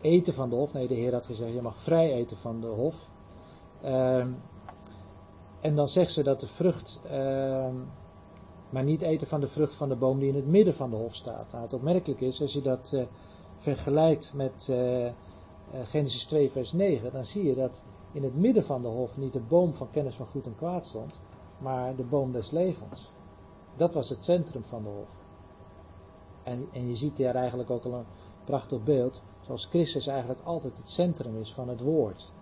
[0.01, 0.73] eten van de hof.
[0.73, 3.09] Nee, de Heer had gezegd, je mag vrij eten van de hof.
[3.81, 4.29] Ehm,
[5.61, 7.75] en dan zegt ze dat de vrucht, ehm,
[8.71, 10.97] maar niet eten van de vrucht van de boom die in het midden van de
[10.97, 11.53] hof staat.
[11.53, 13.03] Nou, het opmerkelijk is, als je dat eh,
[13.63, 15.13] vergelijkt met eh, eh,
[15.85, 19.33] Genesis 2 vers 9, dan zie je dat in het midden van de hof niet
[19.33, 21.21] de boom van kennis van goed en kwaad stond,
[21.59, 23.11] maar de boom des levens.
[23.77, 25.09] Dat was het centrum van de hof.
[26.43, 28.05] En, en je ziet daar eigenlijk ook al een
[28.45, 32.33] prachtig beeld, zoals Christus eigenlijk altijd het centrum is van het woord.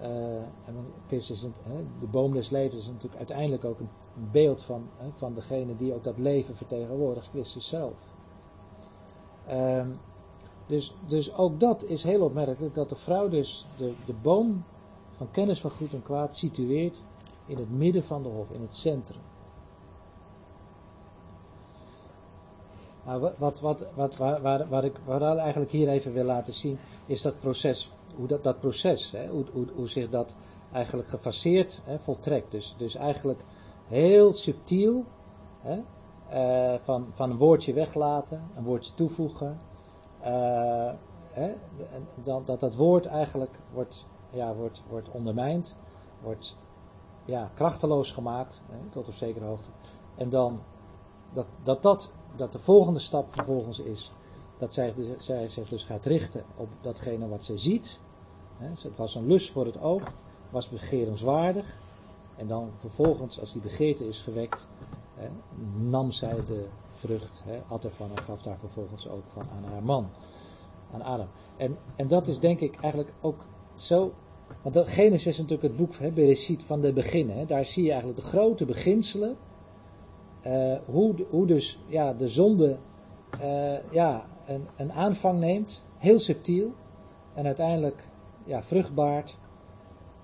[0.00, 1.40] Uh, en Christus,
[2.00, 3.88] de boom des levens is natuurlijk uiteindelijk ook een,
[4.30, 8.11] beeld van, van degene die ook dat leven vertegenwoordigt, Christus zelf.
[9.50, 9.98] Um,
[10.66, 14.64] dus, dus ook dat is heel opmerkelijk, dat de vrouw dus de, de boom
[15.16, 17.02] van kennis van goed en kwaad situeert
[17.46, 19.20] in het midden van de hof, in het centrum.
[23.04, 26.78] Nou, wat, wat, wat, waar, waar, waar ik waar eigenlijk hier even wil laten zien,
[27.06, 27.92] is dat proces.
[28.16, 30.36] Hoe dat, dat proces, hè, hoe, hoe, hoe zich dat
[30.72, 32.50] eigenlijk gefaseerd hè, voltrekt.
[32.50, 33.44] Dus, dus eigenlijk
[33.88, 35.04] heel subtiel,
[35.60, 35.80] hè,
[36.32, 39.58] uh, van, van een woordje weglaten, een woordje toevoegen.
[40.20, 40.92] Uh,
[41.30, 41.52] hè,
[42.22, 45.76] dan, dat dat woord eigenlijk wordt, ja, wordt, wordt ondermijnd,
[46.22, 46.56] wordt
[47.24, 49.70] ja, krachteloos gemaakt, hè, tot op zekere hoogte.
[50.14, 50.60] En dan
[51.32, 54.12] dat, dat, dat, dat de volgende stap vervolgens is
[54.58, 58.00] dat zij, zij zich dus gaat richten op datgene wat zij ziet.
[58.56, 60.02] Hè, het was een lust voor het oog,
[60.50, 61.80] was begerenswaardig.
[62.36, 64.66] En dan vervolgens, als die begeerte is gewekt,
[65.78, 69.82] nam zij de vrucht, hè, at ervan en gaf daar vervolgens ook van aan haar
[69.82, 70.10] man,
[70.92, 71.28] aan Adam.
[71.56, 74.12] En, en dat is denk ik eigenlijk ook zo
[74.62, 77.36] want Genesis is natuurlijk het boek, hè, Bereshit, van de beginnen.
[77.36, 77.46] Hè.
[77.46, 79.36] Daar zie je eigenlijk de grote beginselen.
[80.46, 82.78] Uh, hoe, hoe dus ja, de zonde
[83.42, 86.72] uh, ja, een, een aanvang neemt, heel subtiel.
[87.34, 88.08] En uiteindelijk
[88.44, 89.38] ja, vruchtbaart.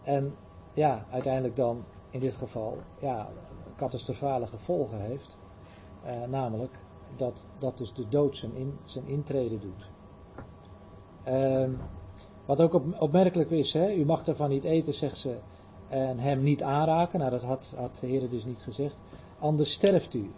[0.03, 0.35] En
[0.75, 3.29] ja, uiteindelijk dan in dit geval ja,
[3.79, 5.39] catastrofale gevolgen heeft.
[6.05, 6.79] Uh, namelijk
[7.17, 9.91] dat, dat dus de dood zijn, in, zijn intrede doet.
[11.29, 11.69] Uh,
[12.45, 15.39] wat ook op, opmerkelijk is, hè, u mag ervan niet eten, zegt ze,
[15.89, 17.19] en hem niet aanraken.
[17.19, 18.97] Nou, dat had, had de Heer dus niet gezegd.
[19.39, 20.31] Anders sterft u.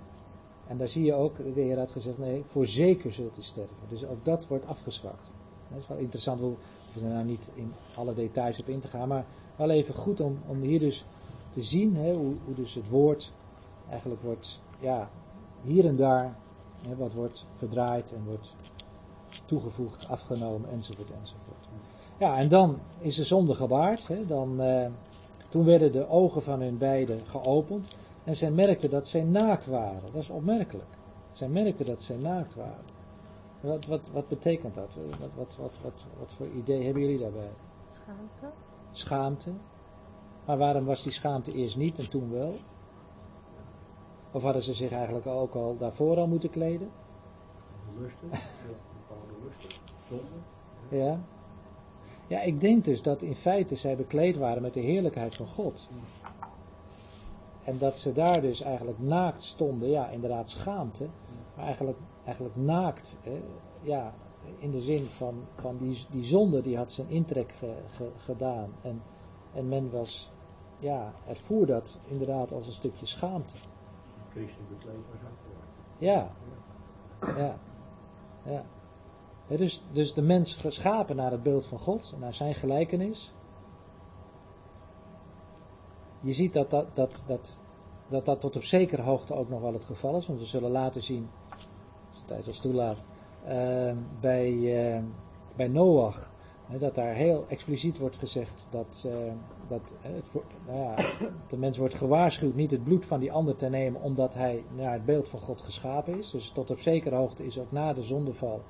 [0.67, 3.77] En daar zie je ook, de Heer had gezegd, nee, voorzeker zult u sterven.
[3.89, 5.31] Dus ook dat wordt afgezwakt.
[5.69, 8.89] Dat is wel interessant, we hoeven er nou niet in alle details op in te
[8.89, 9.25] gaan, maar
[9.57, 11.05] wel even goed om, om hier dus
[11.51, 13.33] te zien hè, hoe, hoe dus het woord
[13.89, 15.11] eigenlijk wordt, ja,
[15.63, 16.37] hier en daar,
[16.87, 18.55] hè, wat wordt verdraaid en wordt
[19.45, 21.69] toegevoegd, afgenomen, enzovoort, enzovoort.
[22.19, 24.09] Ja, en dan is de zonde gebaard.
[24.09, 24.91] Hè, dan, eh,
[25.49, 27.89] toen werden de ogen van hun beiden geopend.
[28.25, 30.13] En zij merkten dat zij naakt waren.
[30.13, 30.89] Dat is opmerkelijk.
[31.33, 32.85] Zij merkten dat zij naakt waren.
[33.61, 34.97] Wat, wat, wat betekent dat?
[35.21, 37.51] Wat, wat, wat, wat, wat voor idee hebben jullie daarbij?
[37.93, 38.57] Schaamte.
[38.91, 39.51] Schaamte.
[40.45, 42.55] Maar waarom was die schaamte eerst niet en toen wel?
[44.33, 46.91] Of hadden ze zich eigenlijk ook al daarvoor al moeten kleden?
[47.99, 51.05] Lusten, bepaalde lusten, zonde.
[51.05, 51.21] Ja.
[52.27, 55.89] Ja, ik denk dus dat in feite zij bekleed waren met de heerlijkheid van God.
[57.65, 61.09] En dat ze daar dus eigenlijk naakt stonden, ja, inderdaad schaamte,
[61.55, 63.43] maar eigenlijk, eigenlijk naakt, hè,
[63.83, 64.15] ja,
[64.59, 68.71] in de zin van, van die, die zonde die had zijn intrek ge, ge, gedaan.
[68.83, 69.03] En,
[69.55, 70.31] en men was,
[70.79, 73.55] ja, ervoer dat inderdaad als een stukje schaamte.
[74.31, 75.31] Christen bekleed was
[75.99, 76.31] Ja,
[77.21, 77.59] ja,
[78.43, 78.65] ja.
[79.57, 83.33] dus, dus de mens geschapen naar het beeld van God, naar zijn gelijkenis.
[86.21, 87.59] Je ziet dat dat, dat, dat,
[88.09, 90.71] dat dat tot op zekere hoogte ook nog wel het geval is, want we zullen
[90.71, 91.29] laten zien,
[92.13, 93.05] als de tijd ons toelaat,
[93.49, 95.03] uh, bij, uh,
[95.57, 96.30] bij Noach,
[96.79, 99.33] dat daar heel expliciet wordt gezegd dat, uh,
[99.67, 100.25] dat het,
[100.67, 101.13] nou ja,
[101.49, 104.93] de mens wordt gewaarschuwd niet het bloed van die ander te nemen, omdat hij naar
[104.93, 106.31] het beeld van God geschapen is.
[106.31, 108.63] Dus tot op zekere hoogte is ook na de zondeval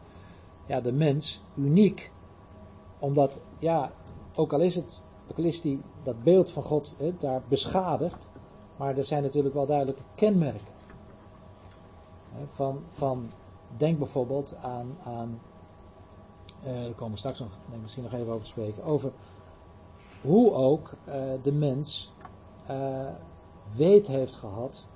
[0.66, 2.12] ja, de mens uniek,
[2.98, 3.92] omdat, ja,
[4.34, 8.30] ook al is het ook al is die, dat beeld van God daar beschadigd,
[8.76, 10.74] maar er zijn natuurlijk wel duidelijke kenmerken.
[12.46, 13.30] Van, van
[13.76, 15.40] denk bijvoorbeeld aan, aan
[16.66, 19.12] uh, daar komen we straks nog, misschien nog even over te spreken, over
[20.22, 22.12] hoe ook uh, de mens
[22.70, 23.06] uh,
[23.76, 24.86] weet heeft gehad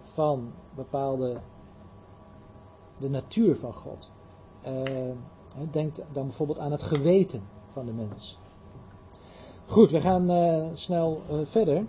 [0.00, 1.40] van bepaalde,
[2.98, 4.10] de natuur van God.
[5.70, 8.38] denk dan bijvoorbeeld aan het geweten van de mens.
[9.66, 10.30] Goed, we gaan
[10.76, 11.84] snel verder.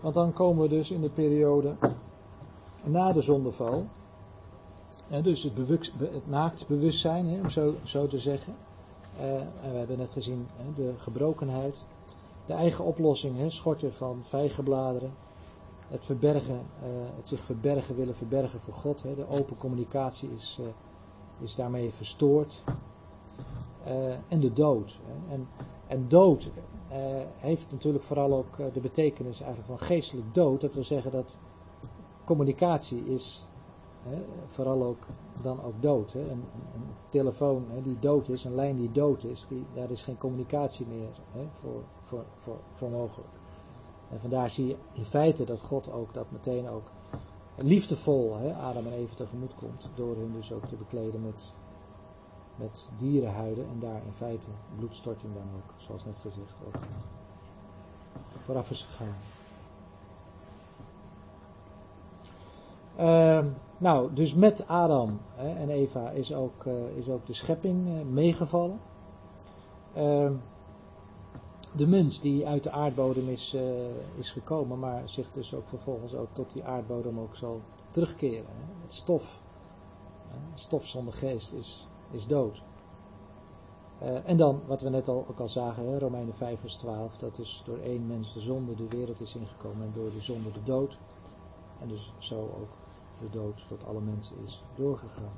[0.00, 1.74] Want dan komen we dus in de periode
[2.84, 3.86] na de zondeval.
[5.20, 8.54] Dus het, bewust, het naaktbewustzijn, hè, om zo, zo te zeggen.
[9.20, 11.84] Uh, en we hebben net gezien de gebrokenheid.
[12.46, 15.12] De eigen oplossing, hè, schorten van vijgenbladeren.
[15.88, 19.02] Het verbergen, uh, het zich verbergen, willen verbergen voor God.
[19.02, 19.14] Hè.
[19.14, 20.66] De open communicatie is, uh,
[21.40, 22.62] is daarmee verstoord.
[24.28, 24.98] en de dood.
[25.04, 25.34] Hè.
[25.34, 25.48] En,
[25.86, 26.50] en dood
[27.36, 30.60] heeft natuurlijk vooral ook de betekenis eigenlijk van geestelijk dood.
[30.60, 31.36] Dat wil zeggen dat
[32.24, 33.46] communicatie is
[34.46, 35.06] vooral ook
[35.42, 36.14] dan ook dood.
[36.14, 40.18] Een, een telefoon die dood is, een lijn die dood is, die, daar is geen
[40.18, 41.08] communicatie meer
[41.60, 43.30] voor, voor, voor, voor mogelijk.
[44.10, 46.90] En vandaar zie je in feite dat God ook dat meteen ook
[47.56, 49.90] liefdevol Adam en Eva tegemoet komt.
[49.94, 51.52] Door hun dus ook te bekleden met,
[52.56, 56.78] met dierenhuiden en daar in feite bloedstorting dan ook, zoals net gezegd, ook
[58.44, 59.14] vooraf is gegaan.
[62.96, 67.88] Ehm, nou, dus met Adam hè, en Eva is ook, eh, is ook de schepping
[67.88, 68.80] eh, meegevallen.
[69.94, 70.32] Ehm,
[71.72, 76.14] de mens die uit de aardbodem is, eh, is gekomen, maar zich dus ook vervolgens
[76.14, 78.46] ook tot die aardbodem ook zal terugkeren.
[78.46, 78.82] Hè.
[78.82, 79.40] Het stof,
[80.54, 82.62] stof zonder geest is, is dood.
[84.24, 87.36] En dan, wat we net al, ook al zagen, hè, Romeinen 5 vers 12, dat
[87.36, 90.62] dus door één mens de zonde de wereld is ingekomen en door de zonde de
[90.64, 90.98] dood.
[91.80, 92.81] En dus zo ook
[93.22, 95.32] de dood tot alle mensen is doorgegaan.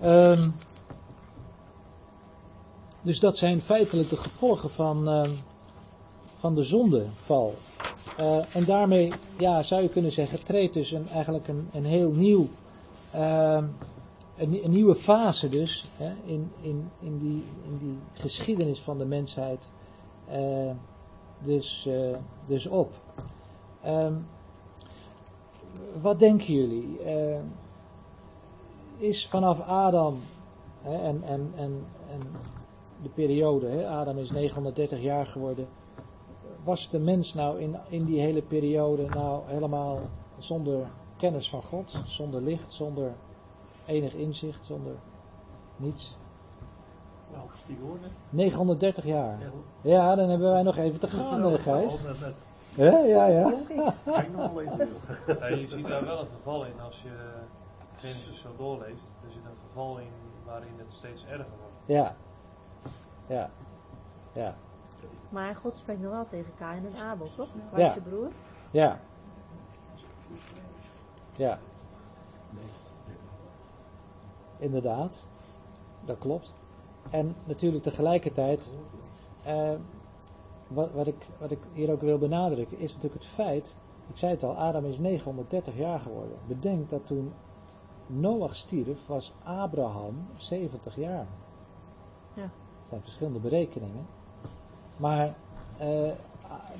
[0.00, 0.50] Ehm,
[3.02, 5.30] dus dat zijn feitelijk de gevolgen van, ehm,
[6.38, 7.54] van de zondeval.
[8.16, 12.12] Eh, en daarmee ja, zou je kunnen zeggen, treedt dus een, eigenlijk een, een heel
[12.12, 12.48] nieuw,
[13.10, 13.64] ehm,
[14.36, 15.88] een, nieuwe fase dus
[16.24, 19.70] in, in, in, die, in die geschiedenis van de mensheid
[20.28, 20.70] eh,
[21.38, 22.16] dus, eh,
[22.46, 22.92] dus op.
[26.00, 26.98] wat denken jullie?
[27.02, 27.40] Eh,
[28.96, 30.18] is vanaf Adam
[30.82, 32.20] hè, en, en, en, en
[33.02, 35.68] de periode, hè, Adam is 930 jaar geworden,
[36.64, 39.98] was de mens nou in, in die hele periode nou helemaal
[40.38, 43.14] zonder kennis van God, zonder licht, zonder
[43.86, 44.94] enig inzicht, zonder
[45.76, 46.16] niets?
[47.32, 48.00] Nou, Steve Hoorn.
[48.30, 49.38] 930 jaar.
[49.80, 51.40] Ja, dan hebben wij nog even te gaan.
[51.40, 52.34] Met, met,
[52.76, 53.52] Ja, ja, ja.
[54.04, 54.88] kijk nog wel even.
[55.40, 57.10] Ja, je ziet daar wel een geval in als je
[57.96, 59.02] Genesis zo doorleest.
[59.26, 60.10] Er zit een geval in
[60.44, 61.74] waarin het steeds erger wordt.
[61.84, 62.16] Ja.
[63.26, 63.50] Ja.
[64.32, 64.54] Ja.
[65.28, 67.48] Maar God spreekt nog wel tegen Kain en Abel, toch?
[67.70, 67.86] Waar Ja.
[67.88, 68.28] is je broer?
[68.70, 68.98] Ja.
[71.36, 71.58] Ja.
[74.58, 75.24] Inderdaad.
[76.04, 76.54] Dat klopt.
[77.10, 78.74] En natuurlijk tegelijkertijd,
[79.44, 79.70] eh,
[80.68, 83.76] wat, wat, ik, wat ik hier ook wil benadrukken, is natuurlijk het feit,
[84.08, 86.36] ik zei het al, Adam is 930 jaar geworden.
[86.46, 87.32] Bedenk dat toen
[88.06, 91.26] Noach stierf, was Abraham 70 jaar.
[92.34, 92.42] Ja.
[92.42, 94.06] Het zijn verschillende berekeningen.
[94.96, 95.34] Maar,
[95.78, 96.10] eh,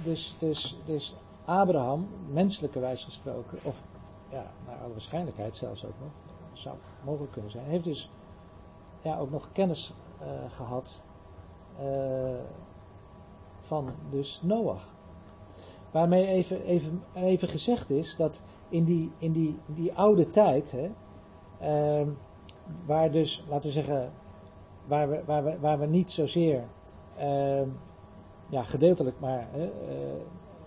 [0.03, 1.15] dus, dus, dus
[1.45, 3.85] Abraham, menselijkerwijs gesproken, of
[4.29, 6.11] ja, naar alle waarschijnlijkheid zelfs ook nog,
[6.53, 8.11] zou mogelijk kunnen zijn, heeft dus
[9.03, 11.01] ja, ook nog kennis eh, gehad
[11.79, 11.85] eh,
[13.67, 14.95] van dus Noach.
[15.91, 20.91] Waarmee even, even, even gezegd is dat in die, in die, die oude tijd, hè,
[21.61, 22.09] ehm,
[22.87, 24.13] waar dus, laten we zeggen,
[24.87, 26.65] waar we, waar we, waar we niet zozeer,
[27.17, 27.69] ehm,
[28.49, 29.63] ja, gedeeltelijk maar eh,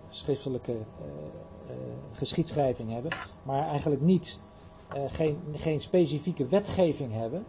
[0.10, 0.78] schriftelijke eh,
[1.68, 1.76] eh,
[2.12, 3.12] geschiedschrijving hebben,
[3.44, 4.40] maar eigenlijk niet,
[5.08, 7.46] geen, geen specifieke wetgeving hebben,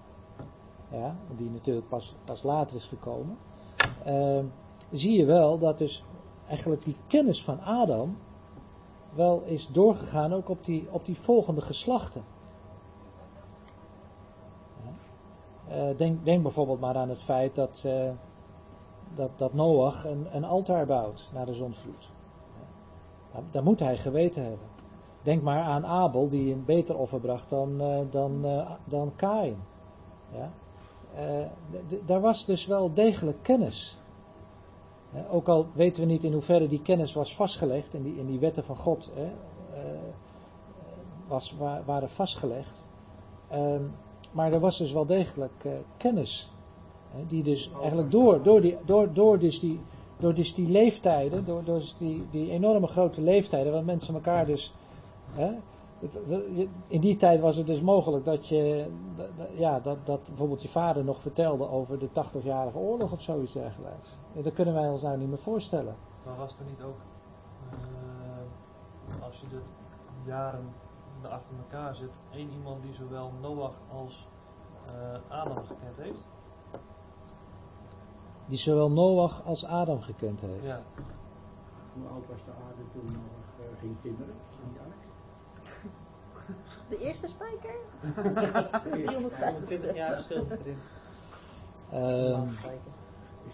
[0.90, 3.38] ja, die natuurlijk pas, pas later is gekomen,
[4.04, 4.44] ehm,
[4.90, 6.04] zie je wel dat dus
[6.48, 8.16] eigenlijk die kennis van Adam
[9.14, 12.24] wel is doorgegaan ook op die, op die volgende geslachten.
[15.68, 18.10] Eh, denk, denk bijvoorbeeld maar aan het feit dat, eh,
[19.14, 22.10] dat, dat Noach een, een altaar bouwt naar de zondvloed.
[23.32, 23.40] Ja.
[23.50, 24.68] Daar moet hij geweten hebben.
[25.22, 28.46] Denk maar aan Abel die een beter offer bracht dan, eh, dan,
[28.84, 29.56] dan Kain.
[30.32, 30.50] Ja.
[32.06, 33.99] Daar was dus wel degelijk kennis.
[35.30, 38.38] Ook al weten we niet in hoeverre die kennis was vastgelegd, in die, in die
[38.38, 39.98] wetten van God hè, eh,
[41.28, 42.84] was, wa- waren vastgelegd.
[43.48, 43.82] Ehm,
[44.32, 46.50] maar er was dus wel degelijk eh, kennis.
[47.28, 49.80] Die dus eigenlijk door, door, die, door, door, dus die,
[50.16, 54.46] door dus die leeftijden, door, door dus die, die enorme grote leeftijden, waar mensen elkaar
[54.46, 54.72] dus.
[55.32, 55.50] Hè,
[56.86, 58.90] in die tijd was het dus mogelijk dat je,
[59.52, 64.16] ja, dat, dat bijvoorbeeld je vader nog vertelde over de 80-jarige oorlog of zoiets dergelijks.
[64.32, 65.96] Ja, Dat kunnen wij ons nou niet meer voorstellen.
[66.24, 66.98] Maar was er niet ook,
[67.70, 69.60] eh, als je de
[70.24, 70.72] jaren
[71.22, 74.28] achter elkaar zet, één iemand die zowel Noach als
[74.86, 76.28] eh, Adam gekend heeft?
[78.46, 80.64] Die zowel Noach als Adam gekend heeft.
[80.64, 80.82] Ja.
[81.94, 83.22] Hoe oud was de aarde toen nog
[83.60, 84.34] uh, ging timmeren
[84.64, 85.09] aan die ark?
[86.90, 87.74] De eerste spijker?
[89.14, 90.78] 120 jaar verschil erin.
[91.92, 92.46] Ehm,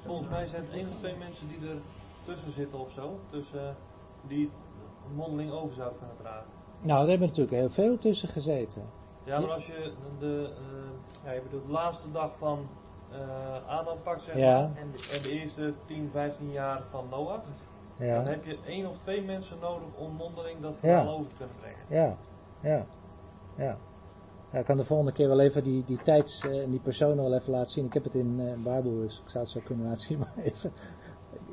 [0.04, 1.76] Volgens mij zijn het één of twee mensen die er
[2.24, 3.18] tussen zitten of zo.
[3.30, 3.76] Tussen
[4.28, 4.50] die
[5.14, 6.46] mondeling over zou kunnen dragen.
[6.80, 8.82] Nou, daar hebben we natuurlijk heel veel tussen gezeten.
[9.24, 12.66] Ja, maar als je de, eh, ja, je bedoelt de laatste dag van
[13.12, 14.60] eh Adam pakt, zeg Ja.
[14.60, 17.40] maar, en de, en de eerste 10, 15 jaar van Noach,
[17.98, 20.78] dan Ja, heb je één of twee mensen nodig om mondeling dat Ja.
[20.78, 21.78] verhaal over te kunnen brengen.
[21.88, 22.16] ja,
[22.70, 22.86] ja,
[23.56, 23.76] ja.
[24.52, 27.16] Ja, ik kan de volgende keer wel even die, die tijds- eh, en die personen
[27.24, 27.84] wel even laten zien.
[27.84, 30.72] Ik heb het in Bijbel, dus ik zou het zo kunnen laten zien, maar even.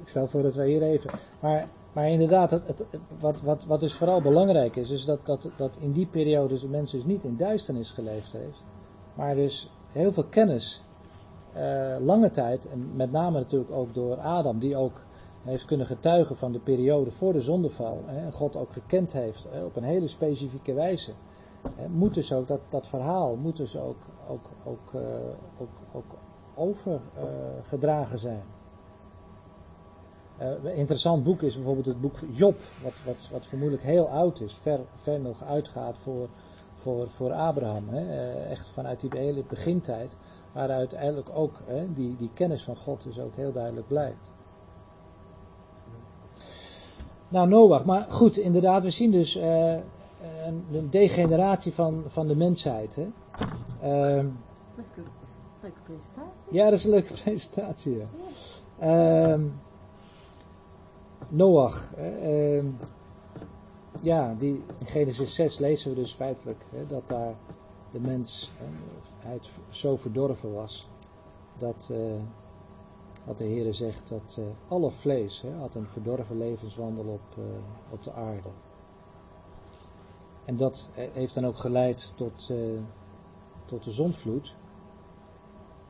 [0.01, 1.11] Ik stel voor dat wij hier even.
[1.41, 2.85] Maar, maar inderdaad, het, het-
[3.19, 6.67] wat, wat, wat dus vooral belangrijk is, is dat, dat, dat in die periode de
[6.67, 8.65] mens dus niet in duisternis geleefd heeft,
[9.15, 10.81] maar dus heel veel kennis,
[11.53, 15.01] eh, lange tijd, en met name natuurlijk ook door Adam, die ook
[15.43, 19.47] heeft kunnen getuigen van de periode voor de zondeval, hè, en God ook gekend heeft
[19.51, 21.11] hè, op een hele specifieke wijze.
[21.89, 23.97] Moet dus ook dat, dat verhaal moet dus ook,
[24.27, 25.01] ook, ook, eh,
[25.59, 26.17] ook, ook
[26.55, 28.43] overgedragen zijn.
[30.37, 34.39] Eh, een interessant boek is bijvoorbeeld het boek Job, wat, wat, wat vermoedelijk heel oud
[34.39, 36.29] is, ver, ver nog uitgaat voor,
[36.73, 37.89] voor, voor Abraham.
[37.89, 37.99] Hè?
[37.99, 40.15] eh, echt vanuit die hele begintijd,
[40.51, 44.31] waar uiteindelijk ook hè, die, die kennis van God dus ook heel duidelijk blijkt.
[47.27, 49.75] Nou, Noach, maar goed, inderdaad, we zien dus eh,
[50.45, 52.95] een, een degeneratie van, van de mensheid.
[52.95, 53.07] Hè?
[53.81, 54.27] Ehm,
[54.75, 55.01] Leuke,
[55.61, 56.47] leuke presentatie.
[56.53, 57.97] ja, dat is een leuke presentatie.
[57.97, 58.07] Ja.
[58.79, 59.45] Ehm,
[61.29, 61.93] Noach.
[61.95, 62.65] ehm,
[64.01, 67.33] ja, die, in Genesis 6 lezen we dus feitelijk hè, dat daar
[67.91, 68.65] de mens hè,
[69.27, 70.87] hij het zo verdorven was.
[71.57, 72.21] Dat, eh,
[73.25, 77.43] dat de Heer zegt dat eh, alle vlees hè, had een verdorven levenswandel op, eh,
[77.93, 78.49] op de aarde.
[80.45, 82.57] En dat heeft dan ook geleid tot, eh,
[83.65, 84.55] tot de zondvloed.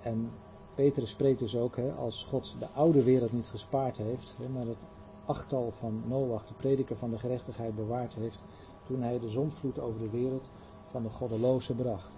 [0.01, 0.31] En
[0.75, 4.65] Petrus spreekt dus ook, hè, als God de oude wereld niet gespaard heeft, hè, maar
[4.65, 4.85] het
[5.25, 8.43] achttal van Noach, de prediker van de gerechtigheid, bewaard heeft,
[8.83, 10.49] toen hij de zondvloed over de wereld
[10.87, 12.17] van de goddelozen bracht.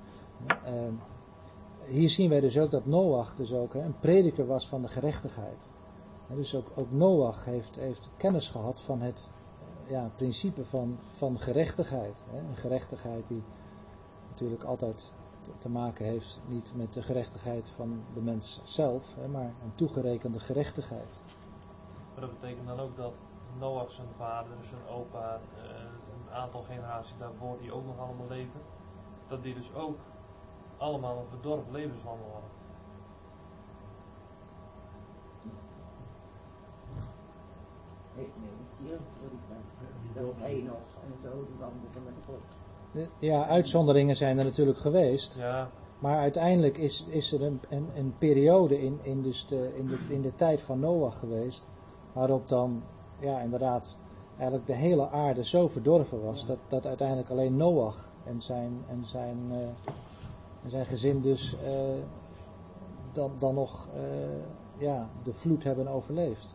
[0.64, 0.88] Eh,
[1.86, 4.88] hier zien wij dus ook dat Noach dus ook hè, een prediker was van de
[4.88, 5.70] gerechtigheid.
[6.36, 9.30] Dus ook, ook Noach heeft, heeft kennis gehad van het
[9.88, 12.26] ja, principe van, van gerechtigheid.
[12.30, 13.44] Hè, een gerechtigheid die
[14.30, 15.12] natuurlijk altijd
[15.60, 20.40] te- maken heeft niet met de gerechtigheid van de mens zelf, hè, maar een toegerekende
[20.40, 21.22] gerechtigheid.
[22.14, 23.14] Maar dat betekent dan ook dat
[23.60, 25.70] Noach zijn vader, zijn opa, eh,
[26.14, 28.62] een aantal generaties daarvoor die ook nog allemaal leven,
[29.28, 30.00] dat die dus ook
[30.78, 32.65] allemaal een verdorven levenswandel hadden.
[38.16, 38.30] Heeft.
[40.14, 43.10] Zelfs Enos en zo, die wandelden met God.
[43.20, 48.14] Ja, uitzonderingen zijn er natuurlijk geweest, Ja, maar uiteindelijk is, is er een, een, een
[48.18, 51.68] periode in, in, dus de, in, de, in de tijd van Noach geweest,
[52.14, 52.84] waarop dan,
[53.20, 53.98] ja inderdaad,
[54.38, 59.06] eigenlijk de hele aarde zo verdorven was, dat, dat uiteindelijk alleen Noach en zijn, en
[59.06, 59.58] zijn, eh,
[60.64, 61.72] en zijn gezin dus eh,
[63.12, 64.02] dan, dan nog eh,
[64.78, 66.55] ja, de vloed hebben overleefd.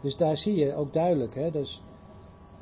[0.00, 1.82] Dus daar zie je ook duidelijk, hè, dus,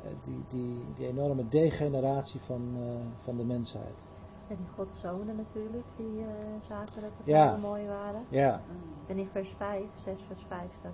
[0.03, 4.05] eh, die, die, die enorme degeneratie van, eh, van de mensheid.
[4.47, 6.27] En die godszonen natuurlijk, die eh,
[6.67, 7.55] zagen dat de Ja.
[7.57, 8.25] mooi waren.
[8.29, 8.61] Ja,
[9.07, 10.93] En in vers 5, 6 vers 5 staat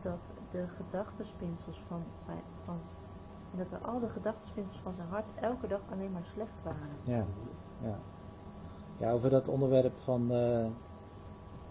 [0.00, 2.80] dat de gedachtenspinsels van zijn, van,
[3.50, 6.96] dat er al de gedachtenspinsels van zijn hart elke dag alleen maar slecht waren.
[7.04, 7.26] ja,
[7.82, 7.98] ja.
[8.98, 10.30] Ja, over dat onderwerp van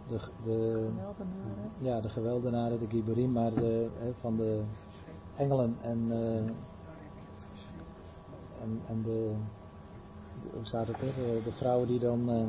[0.10, 0.90] de, de,
[1.78, 3.90] ja, de geweldenaren, de Giberim, maar de,
[4.20, 4.62] van de
[5.36, 6.36] engelen en, eh,
[8.62, 9.32] en, en de,
[10.54, 12.48] hoe staat het de, de vrouwen die dan eh,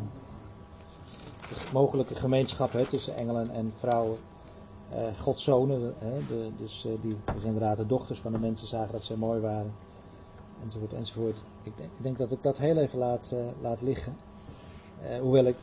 [1.48, 4.18] de mogelijke gemeenschap hè, tussen engelen en vrouwen,
[4.90, 6.20] eh godszonen, hè,
[6.56, 9.72] dus die dus inderdaad de dochters van de mensen zagen dat ze mooi waren,
[10.62, 11.44] enzovoort, enzovoort.
[11.62, 14.16] Ik denk, ik denk dat ik dat heel even laat, laat liggen.
[15.20, 15.56] Hoewel ik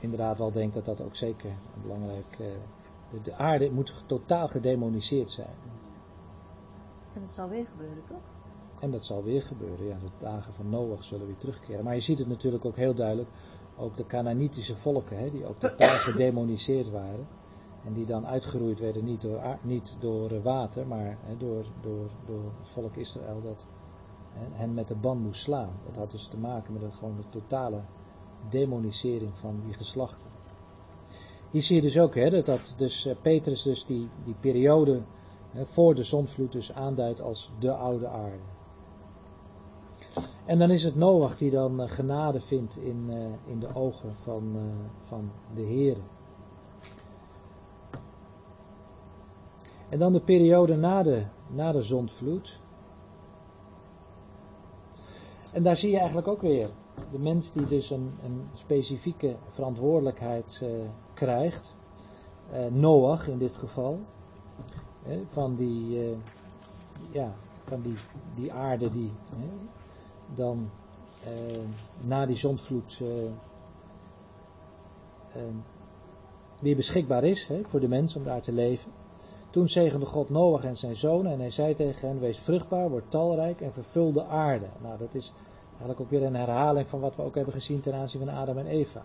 [0.00, 2.36] inderdaad wel denk dat dat ook zeker een belangrijk.
[2.38, 2.46] eh,
[3.10, 5.54] de, de aarde moet totaal gedemoniseerd zijn.
[7.14, 8.22] En dat zal weer gebeuren, toch?
[8.80, 9.86] En dat zal weer gebeuren.
[9.86, 11.84] Ja, de dagen van Noach zullen weer terugkeren.
[11.84, 13.28] Maar je ziet het natuurlijk ook heel duidelijk.
[13.76, 17.26] Ook de Canaanitische volken, hè, die ook totaal gedemoniseerd waren.
[17.84, 22.10] En die dan uitgeroeid werden niet door, niet door eh, water, maar hè, door, door,
[22.26, 23.66] door het volk Israël dat
[24.32, 25.72] hè, hen met de ban moest slaan.
[25.86, 27.80] Dat had dus te maken met een gewoon de totale
[28.48, 30.28] demonisering van die geslachten.
[31.50, 35.02] Hier zie je dus ook hè, dat, dat dus, eh, Petrus dus die, die periode
[35.50, 38.44] hè, voor de zondvloed dus aanduidt als de oude aarde.
[40.44, 44.14] En dan is het Noach die dan eh, genade vindt in, eh, in de ogen
[44.14, 44.56] van,
[45.02, 45.96] van de Heer.
[49.88, 52.60] En dan de periode na de, na de zondvloed.
[55.52, 56.70] En daar zie je eigenlijk ook weer
[57.10, 60.70] de mens die dus een, een specifieke verantwoordelijkheid eh,
[61.14, 61.74] krijgt.
[62.52, 63.98] Eh, Noach in dit geval.
[65.26, 66.16] van die, eh,
[67.10, 67.32] ja,
[67.64, 67.94] van die,
[68.34, 69.12] die aarde die
[70.34, 70.70] dan
[72.00, 73.02] na die zondvloed
[76.58, 78.92] weer beschikbaar is voor de mens om daar te leven.
[79.50, 83.10] Toen zegende God Noach en zijn zonen en hij zei tegen hen, wees vruchtbaar, word
[83.10, 84.66] talrijk en vervul de aarde.
[84.82, 85.32] Nou, dat is
[85.80, 88.58] eigenlijk ook weer een herhaling van wat we ook hebben gezien ten aanzien van Adam
[88.58, 89.02] en Eva.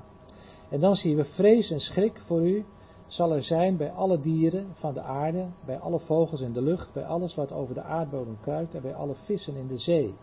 [0.69, 2.65] En dan zien we vrees en schrik voor u
[3.07, 6.93] zal er zijn bij alle dieren van de aarde, bij alle vogels in de lucht,
[6.93, 10.15] bij alles wat over de aardbodem kruipt en bij alle vissen in de zee.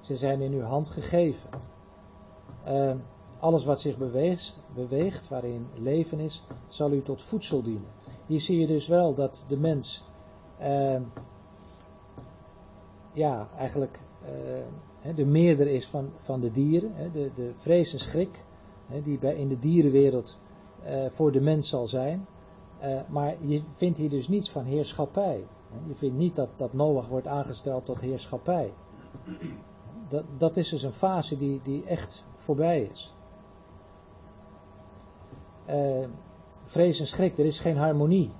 [0.00, 1.50] Ze zijn in uw hand gegeven.
[2.68, 2.94] Uh,
[3.38, 7.90] alles wat zich beweegt, beweegt, waarin leven is, zal u tot voedsel dienen.
[8.26, 10.04] Hier zie je dus wel dat de mens,
[10.60, 11.00] uh,
[13.12, 14.00] ja, eigenlijk
[15.14, 18.44] de meerder is van, van de dieren, de, de vrees en schrik,
[19.02, 20.38] die bij, in de dierenwereld
[20.84, 22.26] uh, voor de mens zal zijn.
[22.82, 25.46] Uh, maar je vindt hier dus niets van heerschappij.
[25.86, 28.72] Je vindt niet dat, dat Noach wordt aangesteld tot heerschappij.
[30.08, 33.14] Dat, dat is dus een fase die, die echt voorbij is.
[36.64, 38.32] Vrees en schrik, er is geen harmonie.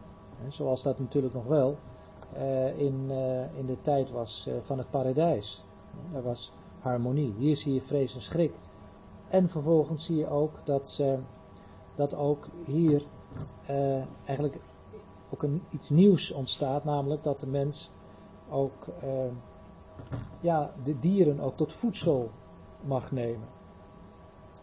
[0.49, 1.76] Zoals dat natuurlijk nog wel
[2.76, 3.11] in,
[3.57, 5.66] in de tijd was van het paradijs.
[6.12, 7.34] Er was harmonie.
[7.38, 8.55] Hier zie je vrees en schrik.
[9.28, 11.03] En vervolgens zie je ook dat,
[11.94, 13.03] dat ook hier
[14.24, 14.61] eigenlijk
[15.30, 17.90] ook een, iets nieuws ontstaat, namelijk dat de mens
[18.51, 18.86] ook
[20.40, 22.30] ja, de dieren ook tot voedsel
[22.84, 23.49] mag nemen.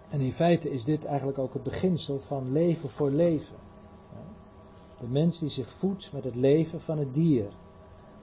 [0.10, 3.56] En in feite is dit eigenlijk ook het beginsel van leven voor leven.
[5.00, 7.48] De mens die zich voedt met het leven van het dier.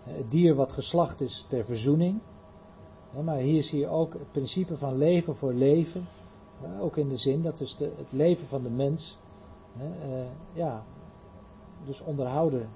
[0.02, 2.20] Het dier wat geslacht is ter verzoening.
[3.24, 6.08] Maar hier zie je ook het principe van leven voor leven.
[6.80, 9.18] Ook in de zin dat dus de, het leven van de mens
[10.52, 10.84] ja,
[11.84, 12.68] dus onderhouden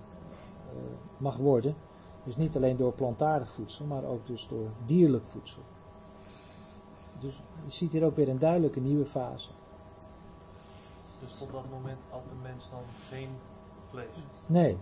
[1.16, 1.74] mag worden.
[2.24, 5.62] Dus niet alleen door plantaardig voedsel, maar ook dus door dierlijk voedsel.
[7.18, 9.50] Dus je ziet hier ook weer een duidelijke nieuwe fase.
[11.20, 13.28] Dus op dat moment had de mens dan geen
[13.90, 14.06] vlees?
[14.46, 14.78] Nee.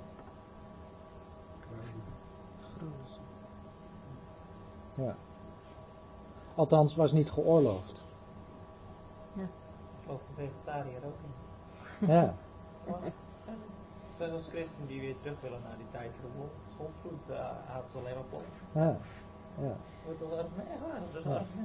[4.97, 5.17] Ja.
[6.55, 8.03] Althans, was niet geoorloofd.
[9.33, 9.49] Ja.
[10.07, 12.09] Of de vegetariër ook niet.
[12.09, 12.35] Ja.
[14.19, 17.37] Zelfs als christen die weer terug willen naar die tijd voor de zondvloed, uh,
[17.67, 18.45] haat ze alleen maar pop.
[18.73, 18.97] Ja.
[19.61, 19.77] Ja.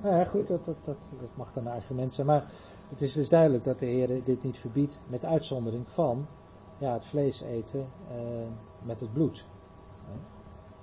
[0.04, 0.26] Ja.
[0.26, 2.28] goed, dat, dat, dat, dat mag dan een argument zijn.
[2.28, 2.46] Maar
[2.90, 6.28] het is dus duidelijk dat de Heer dit niet verbiedt, met uitzondering van
[6.78, 8.18] ja, het vlees eten eh,
[8.84, 9.46] met het bloed.
[10.06, 10.12] Hè.
[10.12, 10.20] Het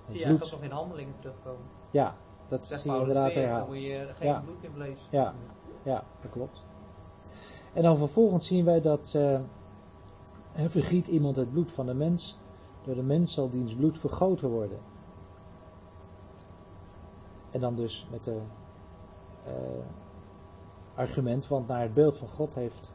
[0.06, 1.66] Zie je bloed, eigenlijk nog in handelingen terugkomen.
[1.90, 2.14] ja,
[2.48, 3.66] dat zie je inderdaad herhaald.
[3.66, 4.40] moet je geen Ja.
[4.40, 5.08] bloed in vlees.
[5.10, 5.34] Ja,
[5.82, 6.64] ja, dat klopt.
[7.72, 9.12] En dan vervolgens zien wij dat
[10.52, 12.38] hè, vergiet iemand het bloed van de mens,
[12.82, 14.78] door de mens zal diens bloed vergoten worden.
[17.50, 18.40] En dan dus met de
[19.44, 19.52] eh,
[20.94, 22.92] argument, want naar het beeld van God heeft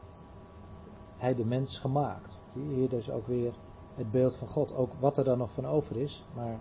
[1.16, 2.40] hij de mens gemaakt.
[2.52, 3.52] Zie je hier dus ook weer
[3.94, 6.60] het beeld van God, ook wat er dan nog van over is, maar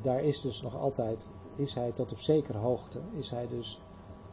[0.00, 3.80] daar is dus nog altijd, is hij tot op zekere hoogte, is hij dus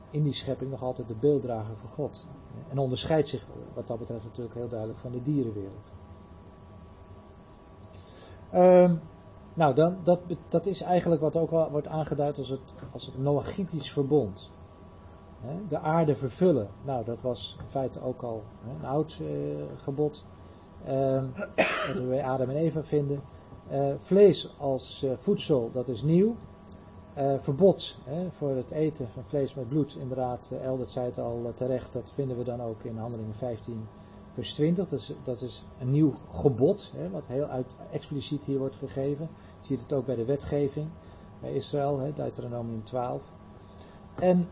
[0.09, 2.27] in die schepping nog altijd de beelddrager van God.
[2.69, 5.91] En onderscheidt zich wat dat betreft natuurlijk heel duidelijk van de dierenwereld.
[8.51, 8.95] Ehm,
[9.53, 13.17] nou, dan, dat, dat is eigenlijk wat ook wel wordt aangeduid als het, als het
[13.17, 14.53] Noachitisch verbond.
[15.67, 16.69] De aarde vervullen.
[16.83, 18.43] Nou, dat was in feite ook al
[18.79, 19.27] een oud eh,
[19.75, 20.25] gebod.
[20.85, 21.25] ehm,
[21.87, 23.21] dat we bij Adam en Eva vinden.
[23.67, 26.35] Eh, vlees als eh, voedsel, dat is nieuw.
[27.15, 31.17] Eh, verbod hè, voor het eten van vlees met bloed, inderdaad, uh, Eldert zei het
[31.17, 33.87] al uh, terecht, dat vinden we dan ook in Handelingen 15,
[34.33, 34.87] vers 20.
[34.87, 39.29] Dat is, dat is een nieuw gebod, hè, wat heel uit, expliciet hier wordt gegeven.
[39.59, 40.87] Je ziet het ook bij de wetgeving,
[41.41, 43.23] bij Israël, hè, Deuteronomium 12.
[44.15, 44.47] En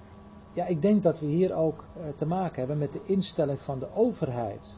[0.54, 1.86] ja, ik denk dat we hier ook
[2.16, 4.78] te maken hebben met de instelling van de overheid.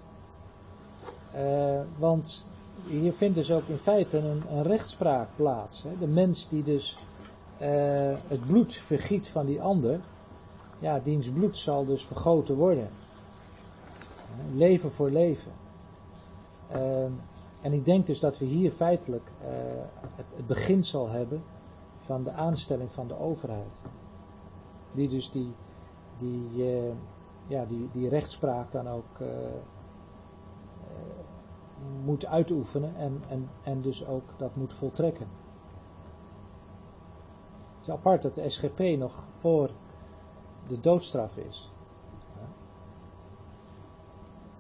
[1.98, 2.46] want
[2.88, 5.84] hier vindt dus ook in feite een, een rechtspraak plaats.
[5.84, 5.98] Hè.
[6.00, 6.98] De mens die dus
[7.62, 10.00] uh, het bloed vergiet van die ander,
[10.80, 12.90] ja, diens bloed zal dus vergoten worden.
[14.38, 15.52] Uh, leven voor leven.
[16.76, 17.04] Uh,
[17.62, 19.48] en ik denk dus dat we hier feitelijk eh,
[20.16, 21.44] het, het beginsel hebben
[21.98, 23.82] van de aanstelling van de overheid.
[24.92, 25.54] Die dus die,
[26.18, 26.64] die,
[27.48, 29.20] ja, die, die rechtspraak dan ook
[32.04, 35.28] moet uitoefenen en, en, en dus ook dat moet voltrekken.
[37.86, 39.70] Is apart dat de SGP nog voor
[40.68, 41.72] de doodstraf is.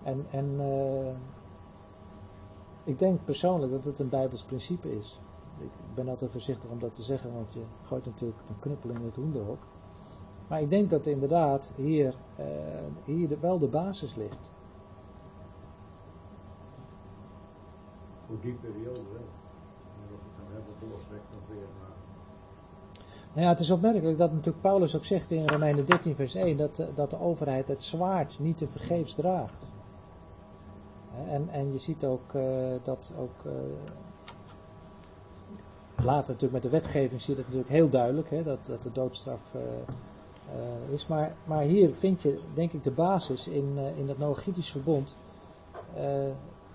[0.03, 1.15] En, en eh,
[2.83, 5.19] ik denk persoonlijk dat het een Bijbels principe is.
[5.57, 9.01] Ik ben altijd voorzichtig om dat te zeggen, want je gooit natuurlijk een knuppel in
[9.01, 9.67] het hoenderhok.
[10.47, 12.45] Maar ik denk dat inderdaad hier, eh,
[13.03, 14.53] hier wel de basis ligt.
[18.27, 19.29] Voor die periode wel.
[20.01, 22.04] En we het nou hebben doorstrekt nog weer naar.
[23.35, 26.57] Nou ja, het is opmerkelijk dat natuurlijk Paulus ook zegt in Romeinen 13 vers 1
[26.57, 29.67] dat, de- dat de overheid het zwaard niet te vergeefs draagt.
[31.27, 32.43] En, en je ziet ook eh,
[32.83, 33.51] dat ook eh,
[36.05, 38.91] later natuurlijk met de wetgeving zie je dat natuurlijk heel duidelijk, hè, dat, dat de
[38.91, 41.07] doodstraf eh, eh, is.
[41.07, 45.15] Maar, maar hier vind je denk ik de basis in, eh, in het Noachitisch verbond.
[45.95, 46.31] Eh,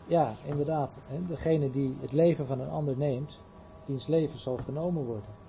[0.06, 3.40] ja, inderdaad, hè, degene die het leven van een ander neemt,
[3.84, 5.39] diens leven zal genomen worden.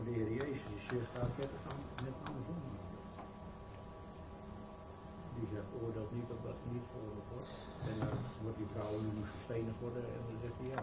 [0.00, 2.54] Maar de Heer Jezus staat net aan- net andersom.
[5.38, 7.48] Die zegt, oordeelt niet omdat je niet veroordeeld wordt.
[7.90, 10.82] En dan wordt die vrouw nu moest verstenigd worden en dan zegt hij ja.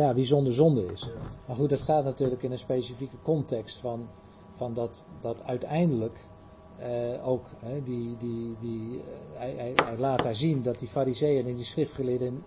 [0.00, 1.00] Ja, wie zonder zonde is.
[1.00, 1.12] Ja.
[1.46, 4.08] Maar goed, dat staat natuurlijk in een specifieke context van,
[4.54, 6.26] van dat, dat uiteindelijk
[6.76, 9.04] eh, ook, hè, die, die, die, eh,
[9.38, 12.44] hij, hij, hij laat daar zien dat die fariseeën en die schriftgeleerden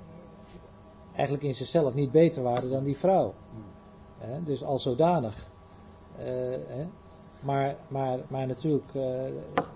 [1.14, 3.34] eigenlijk in zichzelf niet beter waren dan die vrouw.
[4.26, 5.50] Hè, dus al zodanig.
[6.18, 6.26] Eh,
[6.68, 6.88] hè.
[7.42, 9.24] Maar, maar, maar natuurlijk, eh,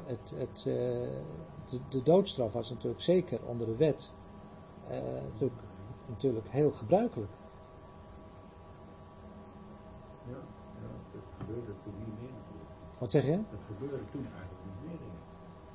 [0.06, 0.74] het, het, eh,
[1.70, 4.14] de, de doodstraf was natuurlijk zeker onder de wet
[5.24, 5.62] natuurlijk,
[6.06, 7.32] natuurlijk heel gebruikelijk.
[10.26, 10.38] Ja,
[10.82, 12.70] ja, dat gebeurde toen niet meer natuurlijk.
[12.97, 13.32] Wat zeg je?
[13.52, 15.00] Dat gebeurde toen eigenlijk niet meer.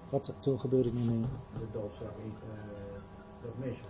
[0.08, 1.26] Wat toen gebeurde niet meer?
[1.58, 2.34] De doodstraf in,
[3.42, 3.84] dat mensen,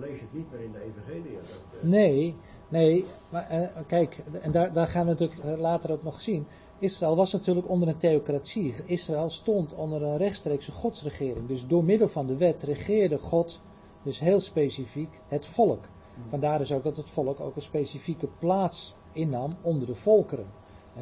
[0.00, 1.36] je leest het niet meer in de evangelie.
[1.36, 2.36] Dat, eh, Nee,
[2.68, 6.46] nee, maar eh, kijk, en daar, daar gaan we natuurlijk eh, later ook nog zien.
[6.78, 8.74] Israël was natuurlijk onder een theocratie.
[8.86, 11.48] Israël stond onder een rechtstreekse godsregering.
[11.48, 13.60] Dus door middel van de wet regeerde God,
[14.02, 15.88] dus heel specifiek, het volk.
[16.28, 20.46] Vandaar dus ook dat het volk ook een specifieke plaats innam onder de volkeren.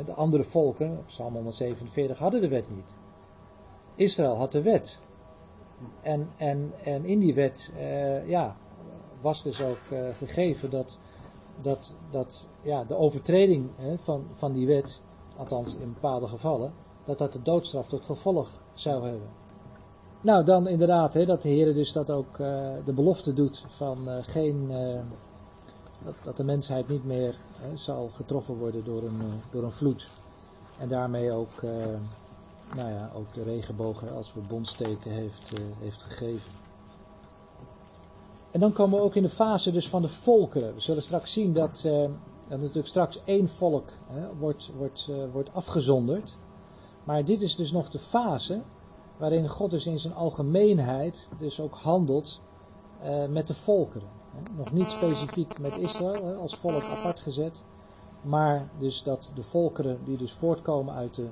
[0.04, 2.98] De andere volken, op Psalm 147, hadden de wet niet.
[3.94, 5.00] Israël had de wet.
[6.02, 7.72] En, en, en in die wet,
[8.26, 8.56] ja,
[9.22, 10.98] was dus ook eh, gegeven dat,
[11.62, 15.00] dat, dat ja, de overtreding hè, van, van die wet,
[15.36, 16.72] althans in bepaalde gevallen,
[17.04, 19.28] dat dat de doodstraf tot gevolg zou hebben.
[20.20, 24.08] Nou, dan inderdaad, hè, dat de Heer dus dat ook eh, de belofte doet van
[24.08, 24.70] eh, geen,
[26.04, 29.20] dat, dat de mensheid niet meer hè, zal getroffen worden door een,
[29.50, 30.08] door een vloed.
[30.78, 31.62] En daarmee ook,
[32.74, 36.61] nou ja, ook de regenbogen als verbondsteken heeft, heeft gegeven.
[38.52, 40.74] En dan komen we ook in de fase dus van de volkeren.
[40.74, 41.92] We zullen straks zien dat, eh,
[42.48, 43.88] dat natuurlijk straks één volk
[44.38, 46.36] wordt, wordt, eh, wordt afgezonderd.
[47.04, 48.62] Maar dit is dus nog de fase
[49.16, 52.40] waarin God dus in zijn algemeenheid dus ook handelt
[53.00, 54.08] eh, met de volkeren.
[54.56, 57.62] Nog niet specifiek met Israël als volk apart gezet.
[58.22, 61.26] Maar dus dat de volkeren die dus voortkomen uit de,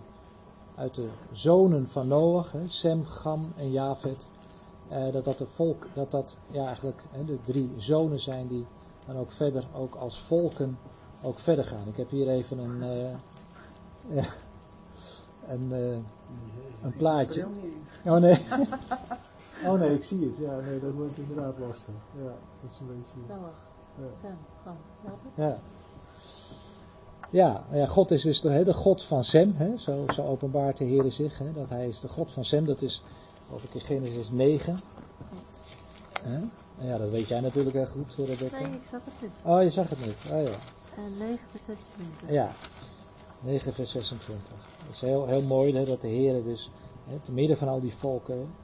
[0.74, 4.28] uit de zonen van Noach, Sem, Gam en Javed,
[4.90, 8.66] eh, dat dat de volk, dat dat ja eigenlijk hè, de drie zonen zijn die
[9.06, 10.78] dan ook verder, ook als volken,
[11.22, 11.88] ook verder gaan.
[11.88, 13.16] Ik heb hier even een, eh,
[14.16, 14.24] ja,
[15.54, 15.92] een, eh,
[16.82, 17.46] een plaatje.
[18.04, 18.38] Oh nee.
[19.66, 20.36] Oh nee, ik zie het.
[20.36, 21.94] Ja, nee, dat wordt inderdaad lastig.
[22.16, 23.18] Ja, dat is een beetje.
[23.28, 23.38] Ja.
[25.34, 25.58] Ja.
[27.30, 30.76] Ja, ja, God is dus de, hè, de God van Sem, hè, zo, zo openbaart
[30.76, 33.02] de Heer zich, hè, dat hij is de God van Sem, dat is,
[33.56, 34.78] ik in Genesis 9.
[36.22, 36.40] Hè?
[36.78, 38.60] En ja, dat weet jij natuurlijk heel goed, eh, Rebecca.
[38.60, 39.42] Nee, ik zag het niet.
[39.44, 40.24] Oh, je zag het niet.
[40.32, 40.58] Oh ja.
[40.96, 42.30] En 9 vers 26.
[42.30, 42.52] Ja,
[43.40, 44.40] 9 vers 26.
[44.84, 46.70] Dat is heel, heel mooi hè, dat de Heer dus,
[47.04, 48.54] hè, te midden van al die volken,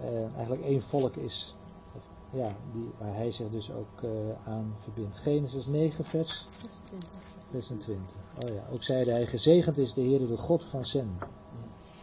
[0.00, 1.54] eh, eigenlijk één volk is,
[1.96, 4.10] of, ja, die, waar hij zich dus ook eh,
[4.44, 5.16] aan verbindt.
[5.16, 7.08] Genesis 9 vers 26.
[7.50, 8.16] 26.
[8.42, 11.18] Oh ja, ook zeide hij, gezegend is de Heer de God van Sem.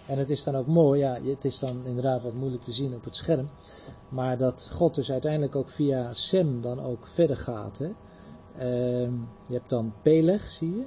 [0.07, 2.95] En het is dan ook mooi, ja, het is dan inderdaad wat moeilijk te zien
[2.95, 3.49] op het scherm,
[4.09, 7.77] maar dat God dus uiteindelijk ook via Sem dan ook verder gaat.
[7.77, 7.91] Hè.
[8.57, 9.13] Ehm,
[9.45, 10.85] je hebt dan Peleg, zie je,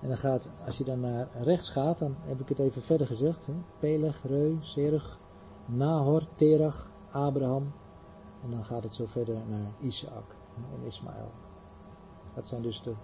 [0.00, 3.06] en dan gaat, als je dan naar rechts gaat, dan heb ik het even verder
[3.06, 3.52] gezegd, hè.
[3.78, 5.18] Peleg, Reu, Serug,
[5.66, 7.72] Nahor, Terach, Abraham,
[8.42, 10.36] en dan gaat het zo verder naar Isaac
[10.74, 11.30] en Ismaël.
[12.34, 12.94] Dat zijn dus de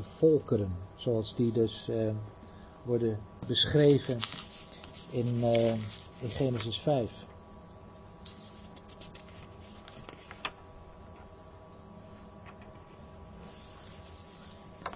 [0.00, 2.14] volkeren, zoals die dus eh,
[2.82, 4.20] worden beschreven
[5.10, 5.72] in, eh,
[6.18, 7.24] in Genesis 5.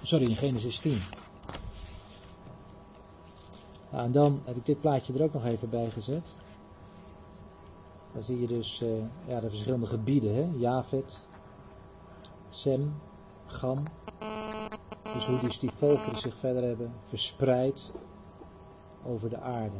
[0.02, 0.98] Sorry, in Genesis 10.
[3.90, 6.34] Nou, en dan heb ik dit plaatje er ook nog even bij gezet.
[8.12, 8.88] Dan zie je dus eh,
[9.26, 10.34] ja, de verschillende gebieden.
[10.34, 10.48] Hè?
[10.56, 11.24] Javet,
[12.50, 12.94] Sem,
[13.46, 13.82] Gam.
[15.14, 17.92] Dus hoe dus die volkeren zich verder hebben verspreid
[19.04, 19.76] over de aarde.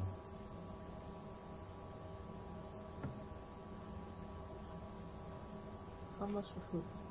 [6.32, 7.02] Was vervloekt.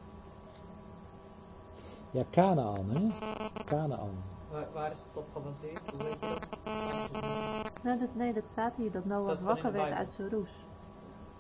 [2.12, 3.08] Ja, Canaan, hè?
[3.66, 4.24] Canaan.
[4.52, 5.82] Waar, waar is het op gebaseerd?
[5.92, 7.84] Hoe weet je dat?
[7.84, 10.66] Nou, dat, nee, dat staat hier, dat in wakker werd uit zijn roes.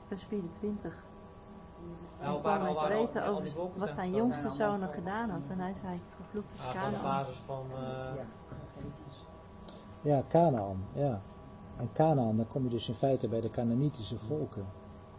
[0.07, 1.05] Vers 24.
[2.21, 5.47] Nou, Hij waar kwam al- weten over wat zijn jongste zonen gedaan had.
[5.49, 7.01] En hij zei, vervloekt is Ah, Canaan.
[7.03, 7.65] basis van.
[7.71, 7.77] eh,
[8.15, 9.25] Ja, gegevens.
[10.01, 11.21] Ja, Canaan, ja.
[11.77, 14.65] En Canaan, dan kom je dus in feite bij de Canaanitische volken.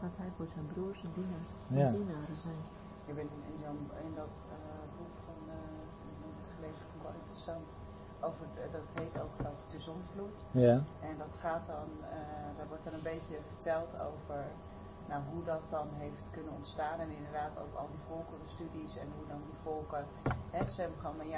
[0.04, 1.84] Dat hij voor zijn broers een dienaar, Ja.
[1.86, 2.60] een dienaren zijn.
[3.04, 4.56] Ik ben in, Jan- in dat eh,
[4.96, 5.54] boek van eh,
[6.54, 7.76] gelezen, vond ik wel interessant.
[8.20, 10.46] Over, eh, dat heet ook over de zonvloed.
[10.50, 14.44] Ja, En dat gaat dan, eh, daar wordt dan een beetje verteld over
[15.08, 16.98] nou, hoe dat dan heeft kunnen ontstaan.
[16.98, 20.04] En inderdaad ook al die volkerenstudies en hoe dan die volken,
[20.50, 21.28] hè, Sem, Gam en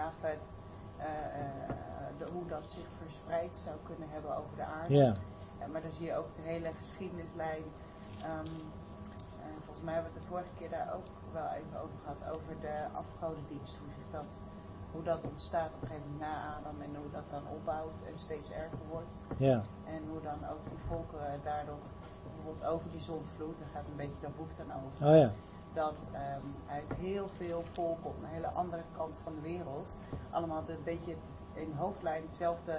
[0.97, 1.77] eh, eh,
[2.19, 4.95] de, hoe dat zich verspreid zou kunnen hebben over de aarde.
[4.95, 7.63] ja, maar dan zie je ook de hele geschiedenislijn.
[8.23, 8.55] Ehm,
[9.47, 12.25] en volgens mij hebben we het de vorige keer daar ook wel even over gehad,
[12.35, 13.77] over de afgodendienst.
[13.79, 14.43] Hoe, zich dat,
[14.93, 18.19] hoe dat ontstaat op een gegeven moment na Adam en hoe dat dan opbouwt en
[18.19, 19.23] steeds erger wordt.
[19.37, 21.79] ja, En hoe dan ook die volkeren daardoor,
[22.23, 25.07] bijvoorbeeld over die zonvloed, daar gaat een beetje dat boek dan over.
[25.09, 25.33] oh ja,
[25.73, 29.97] Dat ehm, uit heel veel volken op een hele andere kant van de wereld
[30.31, 31.17] allemaal een beetje
[31.57, 32.79] in hoofdlijn hetzelfde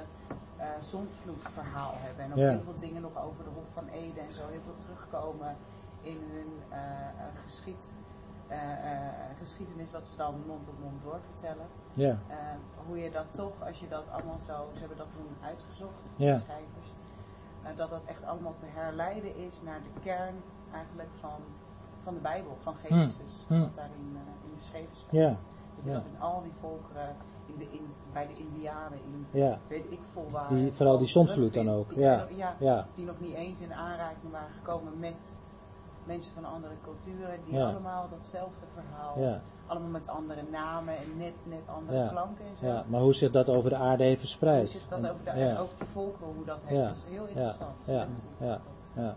[0.58, 2.24] eh zondvloedverhaal hebben.
[2.26, 2.50] En ook Ja.
[2.50, 5.56] heel veel dingen nog over de Hof van Eden en zo heel veel terugkomen
[6.02, 7.96] in hun eh, eh, geschied,
[9.40, 11.66] geschiedenis wat ze dan mond op mond doorvertellen.
[11.94, 12.18] ja,
[12.88, 16.34] hoe je dat toch, als je dat allemaal zo, ze hebben dat toen uitgezocht, Ja.
[16.34, 16.94] de schrijvers,
[17.76, 20.36] dat dat echt allemaal te herleiden is naar de kern
[20.74, 21.40] eigenlijk van,
[22.04, 23.60] van de Bijbel, van Genesis, Hmm.
[23.62, 25.12] wat daarin eh, in beschreven staat.
[25.12, 25.30] ja,
[25.76, 27.16] Dat je dat in al die volkeren,
[27.48, 30.50] in de, in, bij de Indianen, in ja, weet ik veel waar.
[30.50, 32.28] Die- vooral die zondvloed dan ook, die- ja.
[32.36, 35.38] ja, ja, die nog niet eens in aanraking waren gekomen met
[36.04, 41.68] mensen van andere culturen, die allemaal datzelfde verhaal, allemaal met andere namen en net, net
[41.68, 42.66] andere klanken en zo.
[42.66, 42.84] ja.
[42.88, 44.70] Maar hoe zich dat over de aarde heeft Hoe verspreid.
[44.70, 46.88] zit dat En- over de, die volkeren, hoe dat heeft.
[46.88, 47.86] Dat is heel interessant.
[47.86, 48.08] ja,
[48.40, 48.62] ja,
[48.96, 49.16] ja,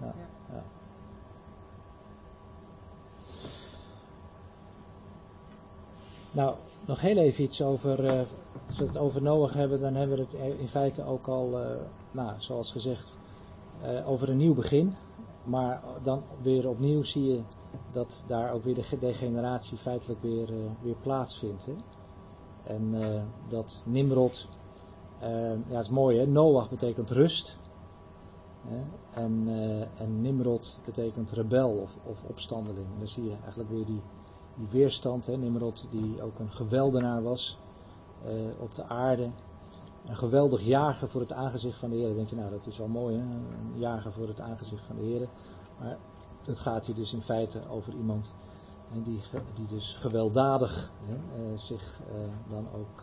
[0.00, 0.14] ja.
[6.30, 6.56] Nou,
[6.86, 8.20] nog heel even iets over, eh,
[8.66, 11.80] als we het over Noach hebben, dan hebben we het in feite ook al, eh,
[12.10, 13.16] nou, zoals gezegd,
[13.82, 14.94] eh, over een nieuw begin.
[15.44, 17.42] Maar dan weer opnieuw zie je
[17.92, 20.48] dat daar ook weer de ge- degeneratie feitelijk weer,
[20.82, 21.66] weer plaatsvindt.
[21.66, 21.74] Hè?
[22.74, 22.94] En
[23.48, 24.48] dat Nimrod,
[25.20, 27.58] ja het is mooi hè, Noach betekent rust.
[28.66, 28.82] Hè?
[29.10, 29.48] En,
[29.96, 32.86] en Nimrod betekent rebel of, of opstandeling.
[32.98, 34.02] Dan zie je eigenlijk weer die,
[34.54, 35.26] die weerstand.
[35.26, 35.36] Hè?
[35.36, 37.58] Nimrod die ook een geweldenaar was
[38.24, 39.30] eh, op de aarde.
[40.06, 42.06] Een geweldig jager voor het aangezicht van de Heer.
[42.06, 44.96] Dan denk je, nou dat is wel mooi hè, een jager voor het aangezicht van
[44.96, 45.28] de Heer.
[45.80, 45.96] Maar
[46.42, 48.34] het gaat hier dus in feite over iemand
[48.88, 49.20] hè, die,
[49.54, 52.14] die dus gewelddadig hè, eh, zich eh,
[52.50, 53.02] dan ook...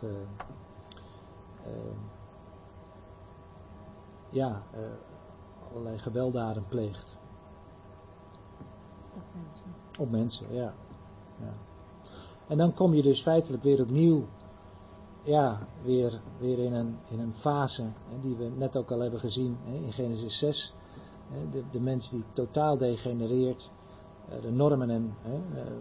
[4.30, 4.62] ja,
[5.70, 7.18] allerlei gewelddaden pleegt.
[9.14, 9.74] Dat mensen.
[9.98, 10.74] Op mensen, ja.
[12.46, 14.24] En dan kom je dus feitelijk weer opnieuw,
[15.22, 19.20] ja, weer, weer in, een, in een fase hè, die we net ook al hebben
[19.20, 20.74] gezien hè, in Genesis 6.
[21.30, 23.70] Hè, de, de mens die totaal degenereert,
[24.28, 25.30] eh, de normen en eh,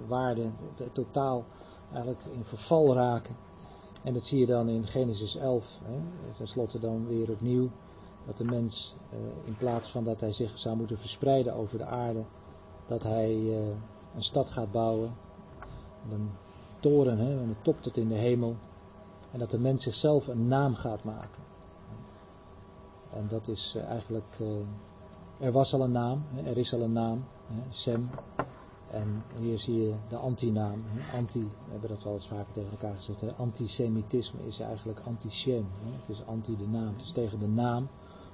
[0.08, 1.46] waarden de- totaal
[1.94, 3.36] eigenlijk in verval raken.
[4.04, 6.00] En dat zie je dan in Genesis 11, hè,
[6.38, 7.70] ten slotte dan weer opnieuw.
[8.26, 11.86] Dat de mens, eh, in plaats van dat hij zich zou moeten verspreiden over de
[11.86, 12.24] aarde,
[12.88, 13.34] dat hij
[14.16, 15.14] een stad gaat bouwen.
[16.10, 16.30] Een
[16.80, 18.56] toren, hè, van de top tot in de hemel.
[19.32, 21.44] En dat de mens zichzelf een naam gaat maken.
[23.10, 24.38] En dat is eh, eigenlijk.
[24.40, 27.24] eh, er was al een naam, er is al een naam,
[27.70, 28.10] Sem.
[28.92, 30.84] En hier zie je de antinaam.
[31.14, 33.38] Anti, we hebben dat wel eens vaker tegen elkaar gezegd.
[33.38, 35.66] Antisemitisme is eigenlijk anti-Shem.
[35.84, 36.94] hè, Het is anti de naam.
[36.94, 37.88] Het is tegen de naam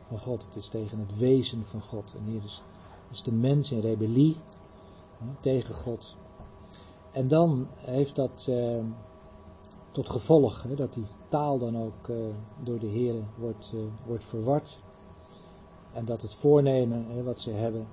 [0.07, 0.45] van God.
[0.45, 2.13] Het is tegen het wezen van God.
[2.17, 2.63] En hier is,
[3.11, 4.37] is de mens in rebellie
[5.39, 6.15] tegen God.
[7.11, 8.83] En dan heeft dat eh,
[9.91, 12.15] tot gevolg hè, dat die taal dan ook eh,
[12.63, 14.79] door de Heer wordt, eh, wordt verward.
[15.93, 17.87] En dat het voornemen hè, wat ze hebben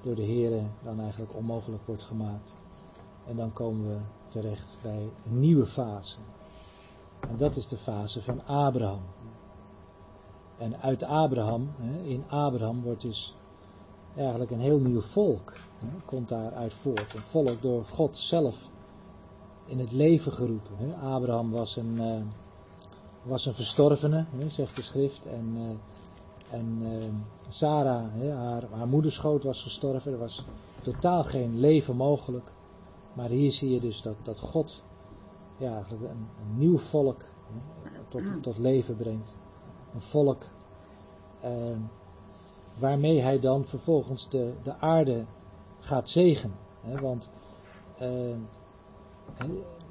[0.00, 2.54] door de Heer dan eigenlijk onmogelijk wordt gemaakt.
[3.26, 6.18] En dan komen we terecht bij een nieuwe fase.
[7.28, 9.02] En dat is de fase van Abraham.
[10.58, 13.36] En uit Abraham, hè, in Abraham wordt dus
[14.16, 15.52] eigenlijk een heel nieuw volk.
[15.78, 17.14] Hè, komt daaruit voort.
[17.14, 18.70] Een volk door God zelf
[19.66, 20.76] in het leven geroepen.
[20.76, 20.94] Hè.
[20.94, 22.22] Abraham was een, uh,
[23.22, 25.26] was een verstorvene, hè, zegt de schrift.
[25.26, 27.04] En, uh, en uh,
[27.48, 28.04] Sarah,
[28.36, 30.12] haar, haar moederschoot was gestorven.
[30.12, 30.44] Er was
[30.82, 32.52] totaal geen leven mogelijk.
[33.12, 34.82] Maar hier zie je dus dat, dat God
[35.56, 37.24] ja, een, een nieuw volk
[38.08, 39.34] tot, tot leven brengt.
[39.94, 40.46] Een volk
[42.78, 45.24] waarmee hij dan vervolgens de, de aarde
[45.80, 46.56] gaat zegenen.
[47.00, 47.30] Want
[48.02, 48.08] uh,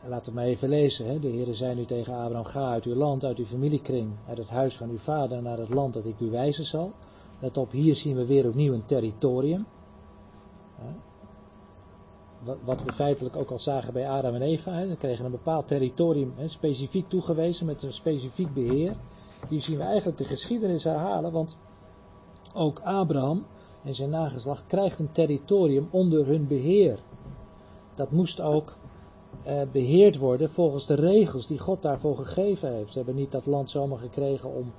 [0.06, 1.08] laten we maar even lezen.
[1.08, 4.38] Hè, de Heer zei nu tegen Abraham: Ga uit uw land, uit uw familiekring, uit
[4.38, 6.92] het huis van uw vader naar het land dat ik u wijzen zal.
[7.40, 9.66] Let op, hier zien we weer opnieuw een territorium.
[12.64, 14.72] Wat we feitelijk ook al zagen bij Adam en Eva.
[14.72, 14.88] Hè.
[14.88, 18.96] Ze kregen een bepaald territorium hè, specifiek toegewezen met een specifiek beheer.
[19.50, 21.58] Hier zien we eigenlijk de geschiedenis herhalen, want
[22.56, 23.46] ook Abraham
[23.84, 27.00] en zijn nageslacht krijgt een territorium onder hun beheer.
[27.96, 28.76] Dat moest ook
[29.44, 32.92] eh, beheerd worden volgens de regels die God daarvoor gegeven heeft.
[32.92, 34.74] Ze hebben niet dat land zomaar gekregen om,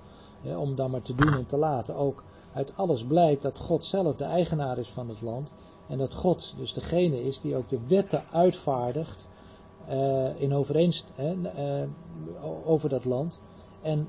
[0.45, 1.97] eh, om dan maar te doen en te laten.
[1.97, 5.53] Ook uit alles blijkt dat God zelf de eigenaar is van het land.
[5.89, 9.27] En dat God dus degene is die ook de wetten uitvaardigt
[9.89, 11.83] uh, in overeenstemming uh,
[12.65, 13.41] over dat land.
[13.83, 14.09] En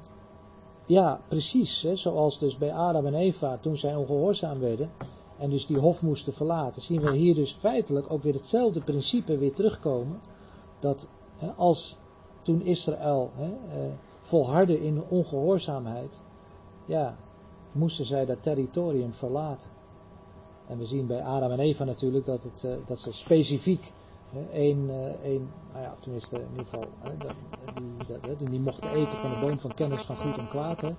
[0.88, 4.92] ja, precies, hè, zoals dus bij Adam en Eva toen zij ongehoorzaam werden
[5.38, 9.38] en dus die hof moesten verlaten, zien we hier dus feitelijk ook weer hetzelfde principe
[9.38, 10.22] weer terugkomen.
[10.80, 11.08] Dat
[11.38, 11.98] hè, als
[12.42, 16.20] toen Israël hè, uh, volhardde in ongehoorzaamheid,
[16.86, 17.18] ja,
[17.72, 19.70] moesten zij dat territorium verlaten.
[20.68, 23.94] En we zien bij Adam en Eva natuurlijk dat, het, uh, dat ze specifiek
[24.52, 25.40] één, uh,
[25.74, 27.12] nou ja, tenminste in ieder geval, hè,
[27.74, 30.82] die, die, die, mochten eten van de boom van kennis van goed en kwaad.
[30.82, 30.96] Hè.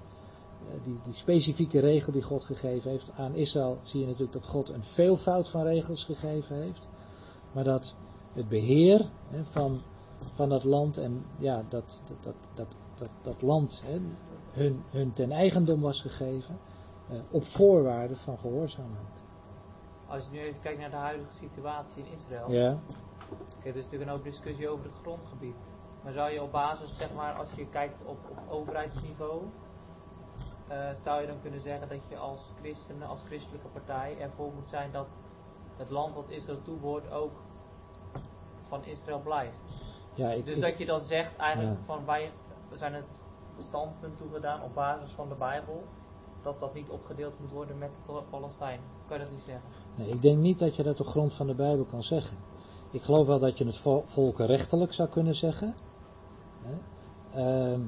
[0.83, 3.11] Die, die specifieke regel die God gegeven heeft.
[3.17, 6.89] Aan Israël zie je natuurlijk dat God een veelvoud van regels gegeven heeft.
[7.53, 7.95] Maar dat
[8.33, 9.81] het beheer hè, van,
[10.35, 12.67] van dat land en ja, dat, dat, dat,
[12.99, 14.01] dat, dat, land hè,
[14.53, 16.59] hun, hun ten eigendom was gegeven.
[17.11, 19.23] Uh, op voorwaarde van gehoorzaamheid.
[20.07, 22.53] Als je nu even kijkt naar de huidige situatie in Israël.
[22.53, 22.79] Ja.
[23.63, 25.67] Kijk, er is natuurlijk ook discussie over het grondgebied.
[26.03, 29.43] Maar zou je op basis, zeg maar, als je kijkt op, op overheidsniveau,
[30.71, 34.69] uh, zou je dan kunnen zeggen dat je als christenen, als christelijke partij ervoor moet
[34.69, 35.17] zijn dat
[35.77, 37.33] het land wat Israël toebehoort ook
[38.69, 39.93] van Israël blijft.
[40.15, 41.85] Ja, ik, dus ik, dat je dan zegt eigenlijk Ja.
[41.85, 42.31] van wij
[42.73, 43.23] zijn het
[43.59, 45.85] standpunt toegedaan op basis van de Bijbel
[46.43, 48.85] dat dat niet opgedeeld moet worden met de Palestijnen.
[49.07, 49.69] Kan je dat niet zeggen?
[49.95, 52.37] Nee, ik denk niet dat je dat op grond van de Bijbel kan zeggen.
[52.91, 55.75] Ik geloof wel dat je het vo- volkenrechtelijk zou kunnen zeggen.
[57.35, 57.81] Ehm,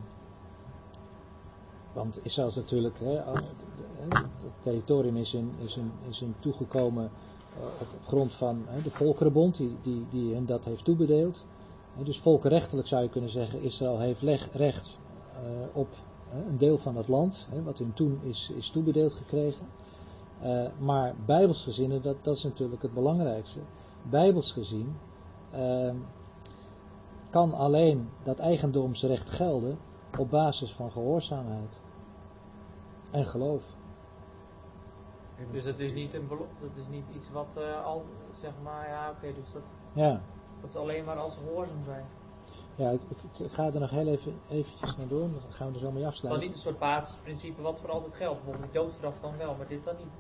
[1.92, 5.78] want Israël is natuurlijk, hè, het territorium is in, is
[6.08, 10.84] is toegekomen eh, op, grond van hè, de Volkerenbond, die, die, die hen dat heeft
[10.84, 11.44] toebedeeld.
[12.04, 14.98] Dus volkenrechtelijk zou je kunnen zeggen, Israël heeft leg- recht
[15.34, 15.40] eh,
[15.72, 15.88] op
[16.48, 19.66] een deel van het land, hè, wat hun toen is, is toebedeeld gekregen.
[20.42, 23.58] Eh, maar bijbels gezien, dat, dat is natuurlijk het belangrijkste.
[24.02, 24.96] Bijbels gezien
[25.50, 25.94] eh,
[27.30, 29.78] kan alleen dat eigendomsrecht gelden
[30.18, 31.80] op basis van gehoorzaamheid
[33.10, 33.62] en geloof.
[35.52, 36.28] Dus dat is niet, een
[36.60, 40.20] dat is niet iets wat eh, al, zeg maar, ja oké, dus dat, Ja,
[40.60, 42.04] dat is alleen maar als gehoorzaam zijn.
[42.74, 45.74] ja ik, ik- ik ga er nog heel even eventjes naar door, dan gaan we
[45.74, 46.46] er zo mee Het is afsluiten.
[46.46, 48.34] niet een soort basisprincipe wat voor altijd geldt.
[48.44, 50.12] Bijvoorbeeld die doodstraf dan wel, maar dit dan niet.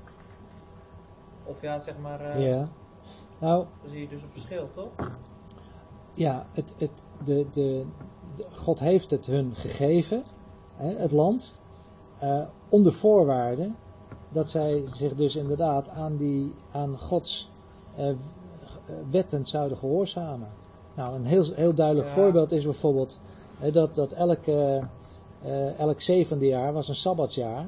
[1.44, 2.68] Of ja, zeg maar, eh Ja.
[3.40, 4.88] Nou, dan zie je dus een verschil, toch?
[6.12, 6.90] ja, het, het,
[7.24, 7.84] de, de,
[8.36, 10.24] de- God heeft het hun gegeven,
[10.76, 11.52] hè, het land,
[12.18, 13.70] eh, onder voorwaarde
[14.32, 17.50] dat zij zich dus inderdaad aan, die, aan Gods
[17.96, 18.12] eh,
[19.10, 20.48] wetten zouden gehoorzamen.
[20.94, 22.12] Nou, een heel, heel duidelijk Ja.
[22.14, 23.18] voorbeeld is bijvoorbeeld
[23.58, 27.66] hè, dat, dat elk, eh, elk zevende jaar was een sabbatsjaar.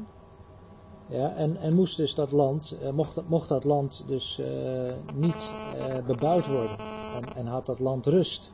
[1.12, 5.50] Ja, en, en moest dus dat land, eh, mocht, mocht dat land dus eh, niet
[5.78, 6.76] eh, bebouwd worden.
[7.14, 8.52] En, en had dat land rust.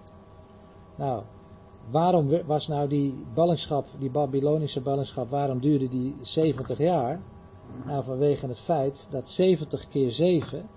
[0.96, 1.22] Nou,
[1.90, 7.20] waarom was nou die ballingschap, die Babylonische ballingschap, waarom duurde die 70 jaar?
[7.84, 10.68] Nou, vanwege het feit dat 70 keer 7,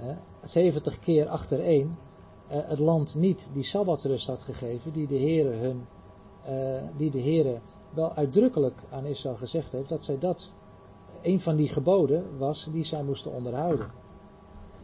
[0.00, 0.06] eh,
[0.42, 1.96] 70 keer achtereen,
[2.48, 5.86] eh, het land niet die sabbatsrust had gegeven die de Heere hun,
[6.96, 7.60] die de Heere
[7.94, 10.52] wel uitdrukkelijk aan Israël gezegd heeft, dat zij dat,
[11.22, 13.86] een van die geboden was die zij moesten onderhouden.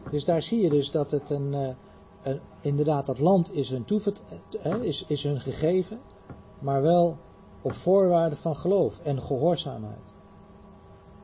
[0.09, 1.75] Dus daar zie je dus dat het een, eh,
[2.23, 4.23] een inderdaad dat land is hun, toevert,
[4.61, 5.99] eh, is, is hun gegeven,
[6.59, 7.17] maar wel
[7.61, 10.15] op voorwaarden van geloof en gehoorzaamheid.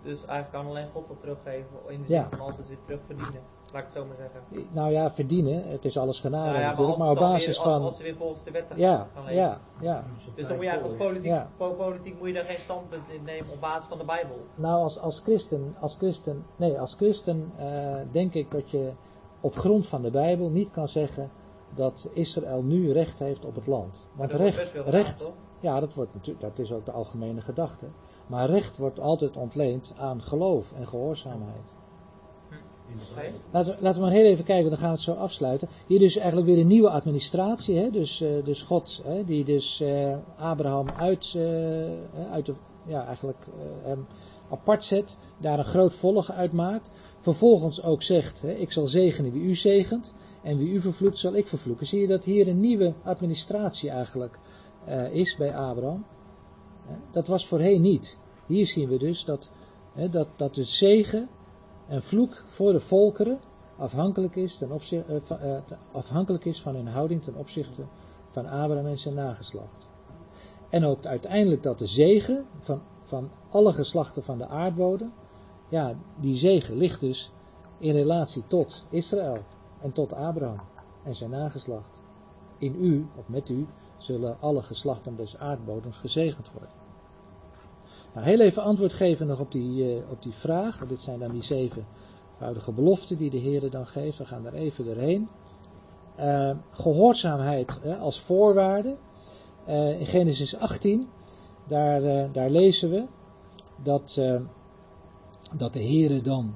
[0.03, 2.29] Dus eigenlijk kan alleen God dat teruggeven, in de zin Ja.
[2.29, 3.41] van altijd weer terugverdienen.
[3.73, 4.67] Laat ik het zo maar zeggen.
[4.71, 7.65] Nou ja, verdienen, het is alles genade Nou ja, natuurlijk, als maar op basis weer,
[7.65, 7.81] als, van...
[7.81, 9.41] als ze weer volgens de wetten Ja, gaan leven.
[9.41, 10.03] ja, ja.
[10.35, 11.49] Dus dan moet je als politiek, Ja.
[11.57, 14.35] politiek moet je daar geen standpunt in nemen op basis van de Bijbel.
[14.55, 18.91] Nou, als, als christen, als christen, nee, als christen eh, denk ik dat je
[19.41, 21.31] op grond van de Bijbel niet kan zeggen
[21.75, 24.07] dat Israël nu recht heeft op het land.
[24.13, 26.91] Want dat recht, best wel gedaan, recht, ja, dat, wordt natuurlijk, dat is ook de
[26.91, 27.85] algemene gedachte.
[28.27, 31.73] Maar recht wordt altijd ontleend aan geloof en gehoorzaamheid.
[33.51, 35.67] Laten we, laten we maar heel even kijken, dan gaan we het zo afsluiten.
[35.87, 37.77] Hier dus eigenlijk weer een nieuwe administratie.
[37.77, 37.89] Hè?
[37.89, 42.53] Dus, eh, dus God, hè, die dus eh, Abraham uit, eh, uit de,
[42.85, 43.47] ja, eigenlijk
[44.49, 46.89] apart zet, daar een groot volk uit maakt.
[47.19, 50.13] Vervolgens ook zegt, hè, ik zal zegenen wie u zegent,
[50.43, 51.87] en wie u vervloekt zal ik vervloeken.
[51.87, 54.39] Zie je dat hier een nieuwe administratie eigenlijk
[55.11, 56.05] is bij Abraham?
[57.11, 58.17] Dat was voorheen niet.
[58.47, 59.51] Hier zien we dus dat,
[59.93, 61.29] hè, dat, dat de zegen
[61.91, 63.39] en vloek voor de volkeren
[63.77, 65.61] afhankelijk is, ten opzichte, eh, eh,
[65.91, 67.85] afhankelijk is van hun houding ten opzichte
[68.29, 69.87] van Abraham en zijn nageslacht.
[70.69, 75.13] En ook uiteindelijk dat de zegen van, van alle geslachten van de aardbodem,
[75.67, 77.31] ja, die zegen ligt dus
[77.77, 79.37] in relatie tot Israël
[79.81, 80.61] en tot Abraham
[81.03, 81.99] en zijn nageslacht.
[82.57, 83.67] In u, of met u,
[83.97, 86.80] zullen alle geslachten des aardbodems gezegend worden.
[88.13, 90.87] Nou, heel even antwoord geven nog op die, eh, op die vraag.
[90.87, 91.85] Dit zijn dan die zeven
[92.31, 94.17] eenvoudige beloften die de Heer dan geeft.
[94.17, 95.29] We gaan er even doorheen.
[96.15, 98.95] Eh, gehoorzaamheid als voorwaarde.
[99.65, 101.07] Eh, in Genesis 18,
[101.67, 103.05] daar, daar lezen we
[103.83, 104.21] dat,
[105.57, 106.53] dat de Heer dan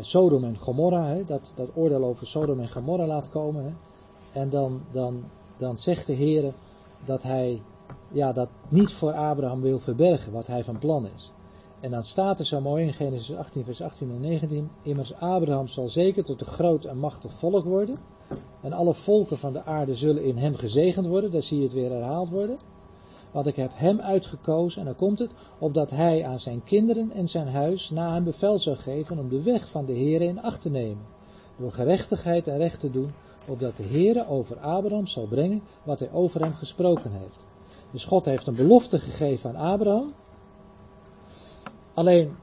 [0.00, 3.64] Sodom en Gomorra, hè, dat, dat oordeel over Sodom en Gomorra laat komen.
[3.64, 3.72] Hè.
[4.40, 5.24] En dan, dan,
[5.56, 6.52] dan zegt de Heer
[7.04, 7.62] dat hij
[8.10, 11.32] ja, dat niet voor Abraham wil verbergen wat hij van plan is.
[11.80, 15.66] En dan staat er zo mooi in Genesis 18, vers 18 en 19: Immers Abraham
[15.66, 17.96] zal zeker tot een groot en machtig volk worden.
[18.60, 21.30] En alle volken van de aarde zullen in hem gezegend worden.
[21.30, 22.58] Daar zie je het weer herhaald worden.
[23.30, 27.28] Want ik heb hem uitgekozen, en dan komt het, opdat hij aan zijn kinderen en
[27.28, 30.60] zijn huis na hem bevel zou geven om de weg van de Heer in acht
[30.60, 31.04] te nemen.
[31.56, 33.12] Door gerechtigheid en recht te doen,
[33.48, 37.46] opdat de Heer over Abraham zal brengen wat hij over hem gesproken heeft.
[37.90, 40.14] Dus God heeft een belofte gegeven aan Abraham.
[41.94, 42.36] Alleen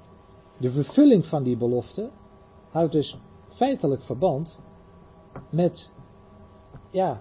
[0.58, 2.10] de vervulling van die belofte
[2.70, 3.18] houdt dus
[3.50, 4.60] feitelijk verband
[5.50, 5.94] met
[6.90, 7.20] ja,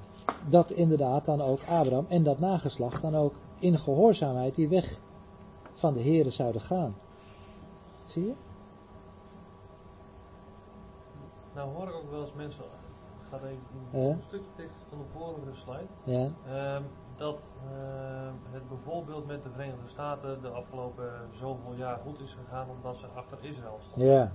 [0.49, 5.01] dat inderdaad dan ook Abraham en dat nageslacht dan ook in gehoorzaamheid die weg
[5.73, 6.97] van de Here zouden gaan.
[8.07, 8.35] Zie je?
[11.55, 15.05] Nou hoor ik ook wel eens mensen, ik ga even een stukje tekst van de
[15.19, 16.83] vorige slide, Ja, ehm,
[17.17, 17.41] dat
[17.71, 22.97] ehm, het bijvoorbeeld met de Verenigde Staten de afgelopen zoveel jaar goed is gegaan omdat
[22.97, 24.09] ze achter Israël stonden.
[24.13, 24.31] ja,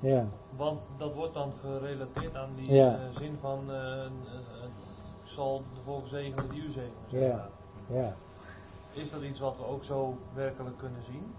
[0.00, 0.24] ja,
[0.56, 2.92] Want dat wordt dan gerelateerd aan die Ja.
[2.94, 4.10] eh, zin van eh, eh, eh,
[5.24, 6.92] ik zal de volk zegenen die u zegenen.
[7.10, 7.48] zeg Ja.
[7.86, 8.12] ja.
[8.92, 11.34] Is dat iets wat we ook zo werkelijk kunnen zien?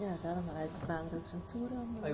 [0.00, 1.68] Ja, daarom rijdt mijn vader ook zo'n toer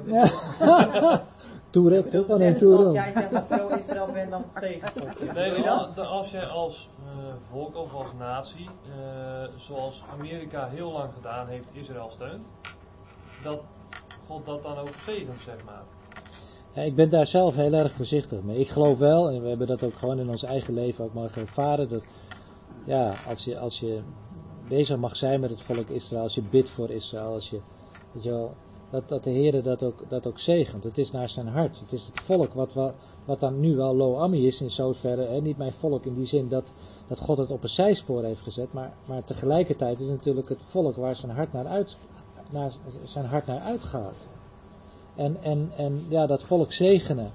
[0.06, 0.26] Ja.
[2.10, 5.34] te wel een zeggen, Als jij zeg maar pro-Israël bent, dan zegen God.
[5.34, 5.98] Nee, maar dat?
[5.98, 8.68] als- je als eh, volk of als natie,
[8.98, 12.46] eh, zoals Amerika heel lang gedaan heeft, Israël steunt,
[13.42, 13.60] dat
[14.26, 15.82] God dat dan ook zegent, zeg maar.
[16.72, 18.58] Ja, ik ben daar zelf heel erg voorzichtig mee.
[18.58, 21.42] Ik geloof wel, en we hebben dat ook gewoon in ons eigen leven ook mogen
[21.42, 22.02] ervaren, dat
[22.84, 24.00] ja, als je, als je
[24.68, 27.60] bezig mag zijn met het volk Israël, als je bidt voor Israël, als je,
[28.90, 30.84] dat, de Heer dat ook, dat ook zegent.
[30.84, 31.80] Het is naar zijn hart.
[31.80, 32.72] Het is het volk wat,
[33.24, 36.26] wat, dan nu wel Lo Ami is in zoverre, hè, niet mijn volk in die
[36.26, 36.72] zin dat,
[37.06, 40.62] dat God het op een zijspoor heeft gezet, maar, maar tegelijkertijd is het natuurlijk het
[40.62, 41.96] volk waar zijn hart naar, uit,
[42.50, 42.72] naar,
[43.04, 44.16] zijn hart naar uitgaat.
[45.14, 47.30] En, en, en ja, dat volk zegenen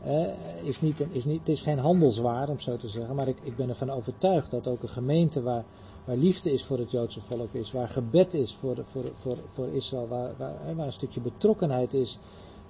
[0.00, 0.32] hè,
[0.62, 3.56] is, niet, is niet, het is geen handelswaar om zo te zeggen, maar ik, ik
[3.56, 5.64] ben ervan overtuigd dat ook een gemeente waar,
[6.06, 9.68] waar liefde is voor het Joodse volk is, waar gebed is voor, voor, voor, voor
[9.68, 12.18] Israël, waar, waar, een stukje betrokkenheid is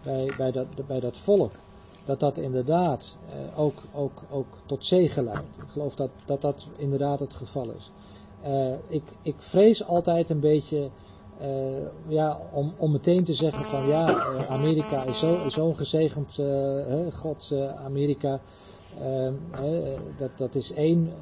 [0.04, 1.52] bij, bij, dat, bij dat volk,
[2.04, 5.58] dat dat inderdaad eh, ook, ook, ook tot zegen leidt.
[5.62, 7.90] Ik geloof dat dat, dat inderdaad het geval is.
[8.42, 10.90] Eh, ik, ik vrees altijd een beetje
[11.38, 16.38] eh, ja, om, om meteen te zeggen van ja, eh, Amerika is zo- zo'n gezegend
[16.38, 16.46] eh,
[16.86, 17.52] hè, God,
[17.84, 18.40] Amerika,
[20.16, 21.12] dat, dat is één,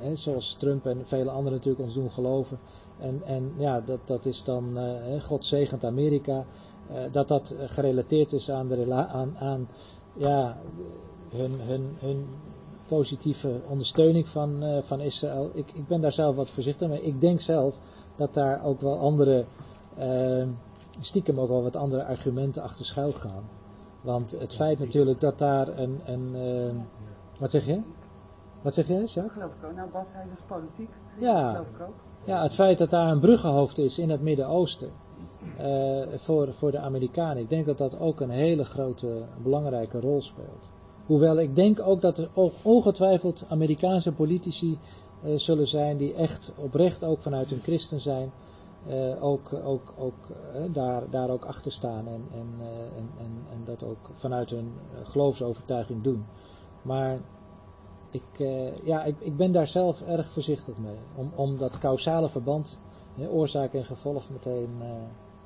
[0.00, 2.58] eh, zoals Trump en vele anderen natuurlijk ons doen geloven.
[2.98, 6.44] En, en ja, dat, dat is dan eh, God zegent Amerika,
[6.90, 9.68] eh, dat dat eh, gerelateerd is aan, de aan, aan
[10.14, 10.56] ja,
[11.30, 12.26] hun, hun, hun
[12.88, 15.50] positieve ondersteuning van, eh, van Israël.
[15.52, 17.02] Ik, ik ben daar zelf wat voorzichtig mee.
[17.02, 17.78] Ik denk zelf
[18.16, 19.44] dat daar ook wel andere,
[19.96, 20.46] eh,
[21.00, 23.44] stiekem ook wel wat andere argumenten achter schuil gaan.
[24.04, 26.74] Want het feit natuurlijk dat daar een, een eh,
[27.38, 27.80] wat zeg je?
[28.62, 29.32] Wat zeg je, Dat Jacques?
[29.34, 29.74] geloof ik ook.
[29.76, 30.90] Nou, Bas, hij is politiek.
[31.18, 31.42] Ja.
[31.42, 31.94] Dat geloof ik ook.
[32.24, 34.90] Ja, het feit dat daar een bruggenhoofd is in het Midden-Oosten
[35.56, 40.22] eh, voor, voor de Amerikanen, ik denk dat dat ook een hele grote, belangrijke rol
[40.22, 40.70] speelt.
[41.06, 44.78] Hoewel ik denk ook dat er ook ongetwijfeld Amerikaanse politici
[45.22, 48.32] eh, zullen zijn die echt oprecht ook vanuit hun christen zijn,
[48.86, 53.44] eh, ook, ook, ook eh, daar, daar ook achter staan en, en, eh, en, en,
[53.50, 56.24] en dat ook vanuit hun geloofsovertuiging doen.
[56.82, 57.18] Maar
[58.14, 60.98] ik, eh, ja, ik, ik ben daar zelf erg voorzichtig mee.
[61.14, 62.80] Om, om dat causale verband,
[63.14, 64.88] hè, oorzaak en gevolg, meteen, eh,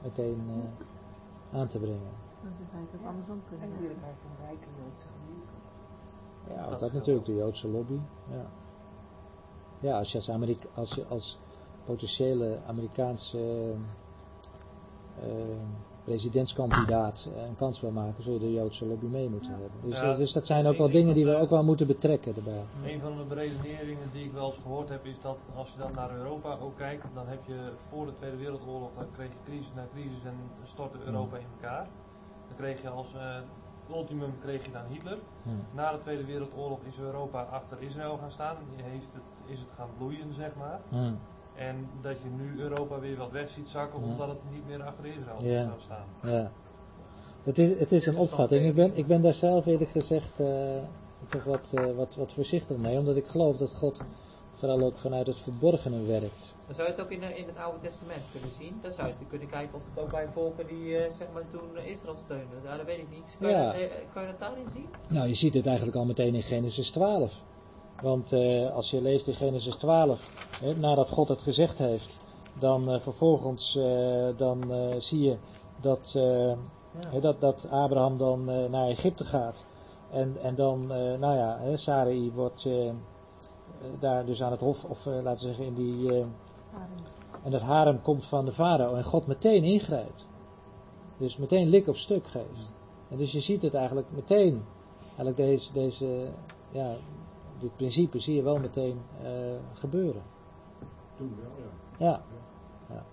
[0.03, 2.11] meteen eh, aan te brengen.
[2.43, 5.57] Want ze zijn het ook andersom kunnen En jullie een rijke Joodse gemeenschap.
[6.49, 7.35] Ja, Dat dat, natuurlijk, de.
[7.35, 8.01] Joodse lobby.
[8.31, 8.47] Ja,
[9.79, 11.39] ja als je als, Amerika als, je als
[11.89, 13.71] potentiële Amerikaanse eh,
[15.25, 15.59] eh,
[16.09, 19.71] presidentskandidaat eh, een kans wil maken, zul je de Joodse lobby mee moeten hebben.
[19.83, 22.65] Dus, Ja, dus dat zijn ook wel dingen die we ook wel moeten betrekken erbij.
[22.85, 25.93] Een van de beredeneringen die ik wel eens gehoord heb is dat als je dan
[25.95, 29.73] naar Europa ook kijkt, dan heb je voor de Tweede Wereldoorlog, dan kreeg je crisis
[29.75, 31.89] na crisis en stortte Europa in elkaar.
[32.49, 35.19] Dan kreeg je als eh, ultimum kreeg je dan Hitler.
[35.43, 35.51] Hm.
[35.75, 38.57] Na de Tweede Wereldoorlog is Europa achter Israël gaan staan.
[38.77, 40.81] Heeft het, is het gaan bloeien, zeg maar.
[40.89, 41.15] Hm.
[41.59, 44.07] En dat je nu Europa weer wat weg ziet zakken, Ja.
[44.07, 45.65] omdat het niet meer achter Israël Ja.
[45.65, 46.07] zou staan.
[46.33, 46.51] Ja.
[47.43, 48.67] Het is, het is een opvatting.
[48.67, 50.49] Ik ben, ik ben daar zelf eerlijk gezegd eh,
[51.29, 52.99] toch wat, eh, wat, wat voorzichtig mee.
[52.99, 54.01] Omdat ik geloof dat God
[54.55, 56.55] vooral ook vanuit het verborgene werkt.
[56.67, 58.79] Dan zou je het ook in, eh, in het Oude Testament kunnen zien.
[58.83, 61.77] Dan zou je kunnen kijken of het ook bij volken die eh, zeg maar toen
[61.85, 62.59] Israël steunden.
[62.65, 63.37] Ja, dat weet ik niet.
[63.41, 63.75] Kan, Ja.
[63.75, 64.89] je, kan je dat daarin zien?
[65.09, 67.43] Nou, je ziet het eigenlijk al meteen in Genesis 12.
[68.03, 72.17] Want eh, als je leest in Genesis 12, hè, nadat God het gezegd heeft,
[72.59, 75.37] dan eh, vervolgens eh, dan, zie je
[75.81, 76.13] dat,
[77.09, 79.65] hè, dat, dat Abraham dan naar Egypte gaat.
[80.11, 80.87] En, en dan,
[81.19, 82.69] nou ja, hè, Sarai wordt
[84.01, 86.29] daar dus aan het hof, of laten we zeggen in die, Adem.
[87.45, 90.27] en dat harem komt van de farao en God meteen ingrijpt.
[91.17, 92.73] Dus meteen lik op stuk geeft.
[93.09, 94.65] En dus je ziet het eigenlijk meteen,
[95.07, 96.29] eigenlijk deze, deze
[96.71, 96.95] ja,
[97.61, 99.31] dit principe zie je wel meteen eh,
[99.73, 100.23] gebeuren.
[101.17, 101.51] Toen wel,
[101.99, 102.07] ja.
[102.07, 102.23] Ja.
[102.95, 103.05] ja.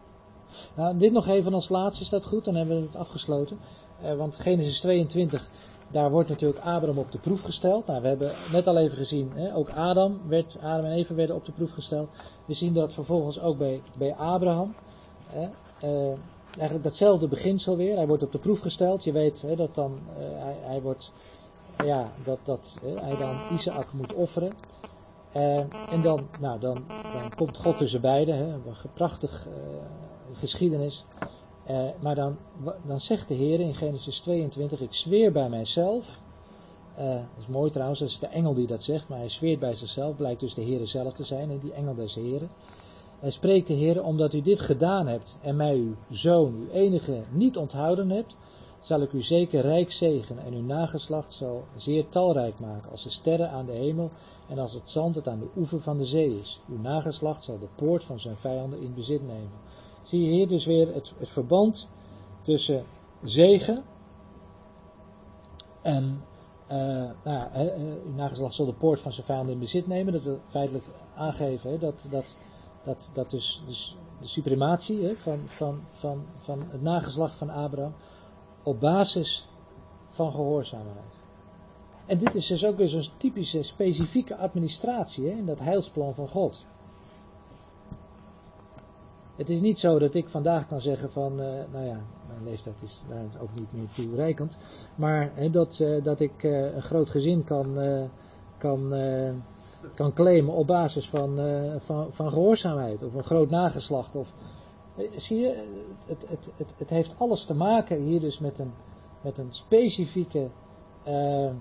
[0.76, 2.46] Nou, dit nog even als laatste, is dat goed?
[2.46, 3.60] Dan hebben we het afgesloten.
[4.02, 5.50] Eh, want Genesis 22,
[5.92, 7.86] daar wordt natuurlijk Abraham op de proef gesteld.
[7.86, 11.36] Nou, we hebben net al even gezien, hè, ook Adam, werd, Adam en Eva werden
[11.36, 12.10] op de proef gesteld.
[12.46, 14.76] We zien dat vervolgens ook bij, bij Abraham.
[15.28, 15.50] Hè,
[15.80, 16.18] eh,
[16.58, 17.96] eigenlijk datzelfde beginsel weer.
[17.96, 19.04] Hij wordt op de proef gesteld.
[19.04, 21.12] Je weet hè, dat dan, hij, hij wordt,
[21.84, 24.52] ja, dat, dat hij dan Isaac moet offeren.
[25.36, 25.58] Eh,
[25.92, 26.78] en dan, nou, dan,
[27.14, 29.54] dan komt God tussen beiden, hè, een prachtig eh,
[30.34, 31.06] geschiedenis.
[31.66, 32.38] Eh, maar dan,
[32.88, 36.20] dan zegt de Heer in Genesis 22, ik zweer bij mijzelf.
[36.96, 39.76] Dat is mooi trouwens, dat is de engel die dat zegt, maar hij zweert bij
[39.76, 42.50] zichzelf, blijkt dus de Heer zelf te zijn, die engel des Heren.
[43.20, 47.24] Hij spreekt de Heer, omdat u dit gedaan hebt en mij uw zoon, uw enige,
[47.32, 48.36] niet onthouden hebt,
[48.86, 53.10] zal ik u zeker rijk zegenen en uw nageslacht zal zeer talrijk maken als de
[53.10, 54.12] sterren aan de hemel
[54.48, 56.60] en als het zand het aan de oever van de zee is.
[56.70, 59.60] Uw nageslacht zal de poort van zijn vijanden in bezit nemen.
[60.04, 61.90] Zie je hier dus weer het, het verband
[62.42, 62.84] tussen
[63.24, 63.84] zegen
[65.82, 66.22] en
[66.68, 66.78] eh,
[67.24, 67.76] nou eh,
[68.06, 70.14] uw nageslacht zal de poort van zijn vijanden in bezit nemen.
[70.14, 70.86] Dat wil feitelijk
[71.16, 72.36] aangeven dat, dat,
[72.84, 77.94] dat, dat dus, dus de suprematie van, van, van, van het nageslacht van Abraham
[78.66, 79.48] op basis
[80.10, 81.20] van gehoorzaamheid.
[82.06, 86.28] En dit is dus ook weer zo'n typische specifieke administratie hè, in dat heilsplan van
[86.28, 86.66] God.
[89.36, 92.76] Het is niet zo dat ik vandaag kan zeggen van, eh, nou ja, mijn leeftijd
[92.84, 94.58] is daar ook niet meer toereikend,
[94.96, 97.78] maar hè, dat, eh, dat ik eh, een groot gezin kan,
[98.58, 98.94] kan,
[99.94, 101.40] kan claimen op basis van,
[101.80, 104.16] van, van gehoorzaamheid of een groot nageslacht.
[104.16, 104.34] Of,
[105.16, 105.68] zie je,
[106.06, 108.74] het, het, het, het heeft alles te maken hier dus met een,
[109.22, 110.50] met een specifieke
[111.04, 111.54] eh, eh,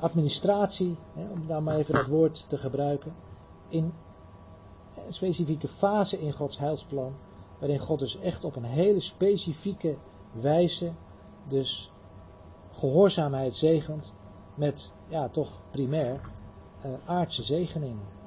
[0.00, 3.14] administratie, hè, om daar maar even dat woord te gebruiken,
[3.68, 3.92] in
[5.06, 7.12] een specifieke fase in Gods heilsplan,
[7.58, 9.96] waarin God dus echt op een hele specifieke
[10.32, 10.92] wijze
[11.48, 11.92] dus
[12.72, 14.14] gehoorzaamheid zegent
[14.54, 16.20] met, ja toch primair,
[16.80, 18.17] eh, aardse zegeningen.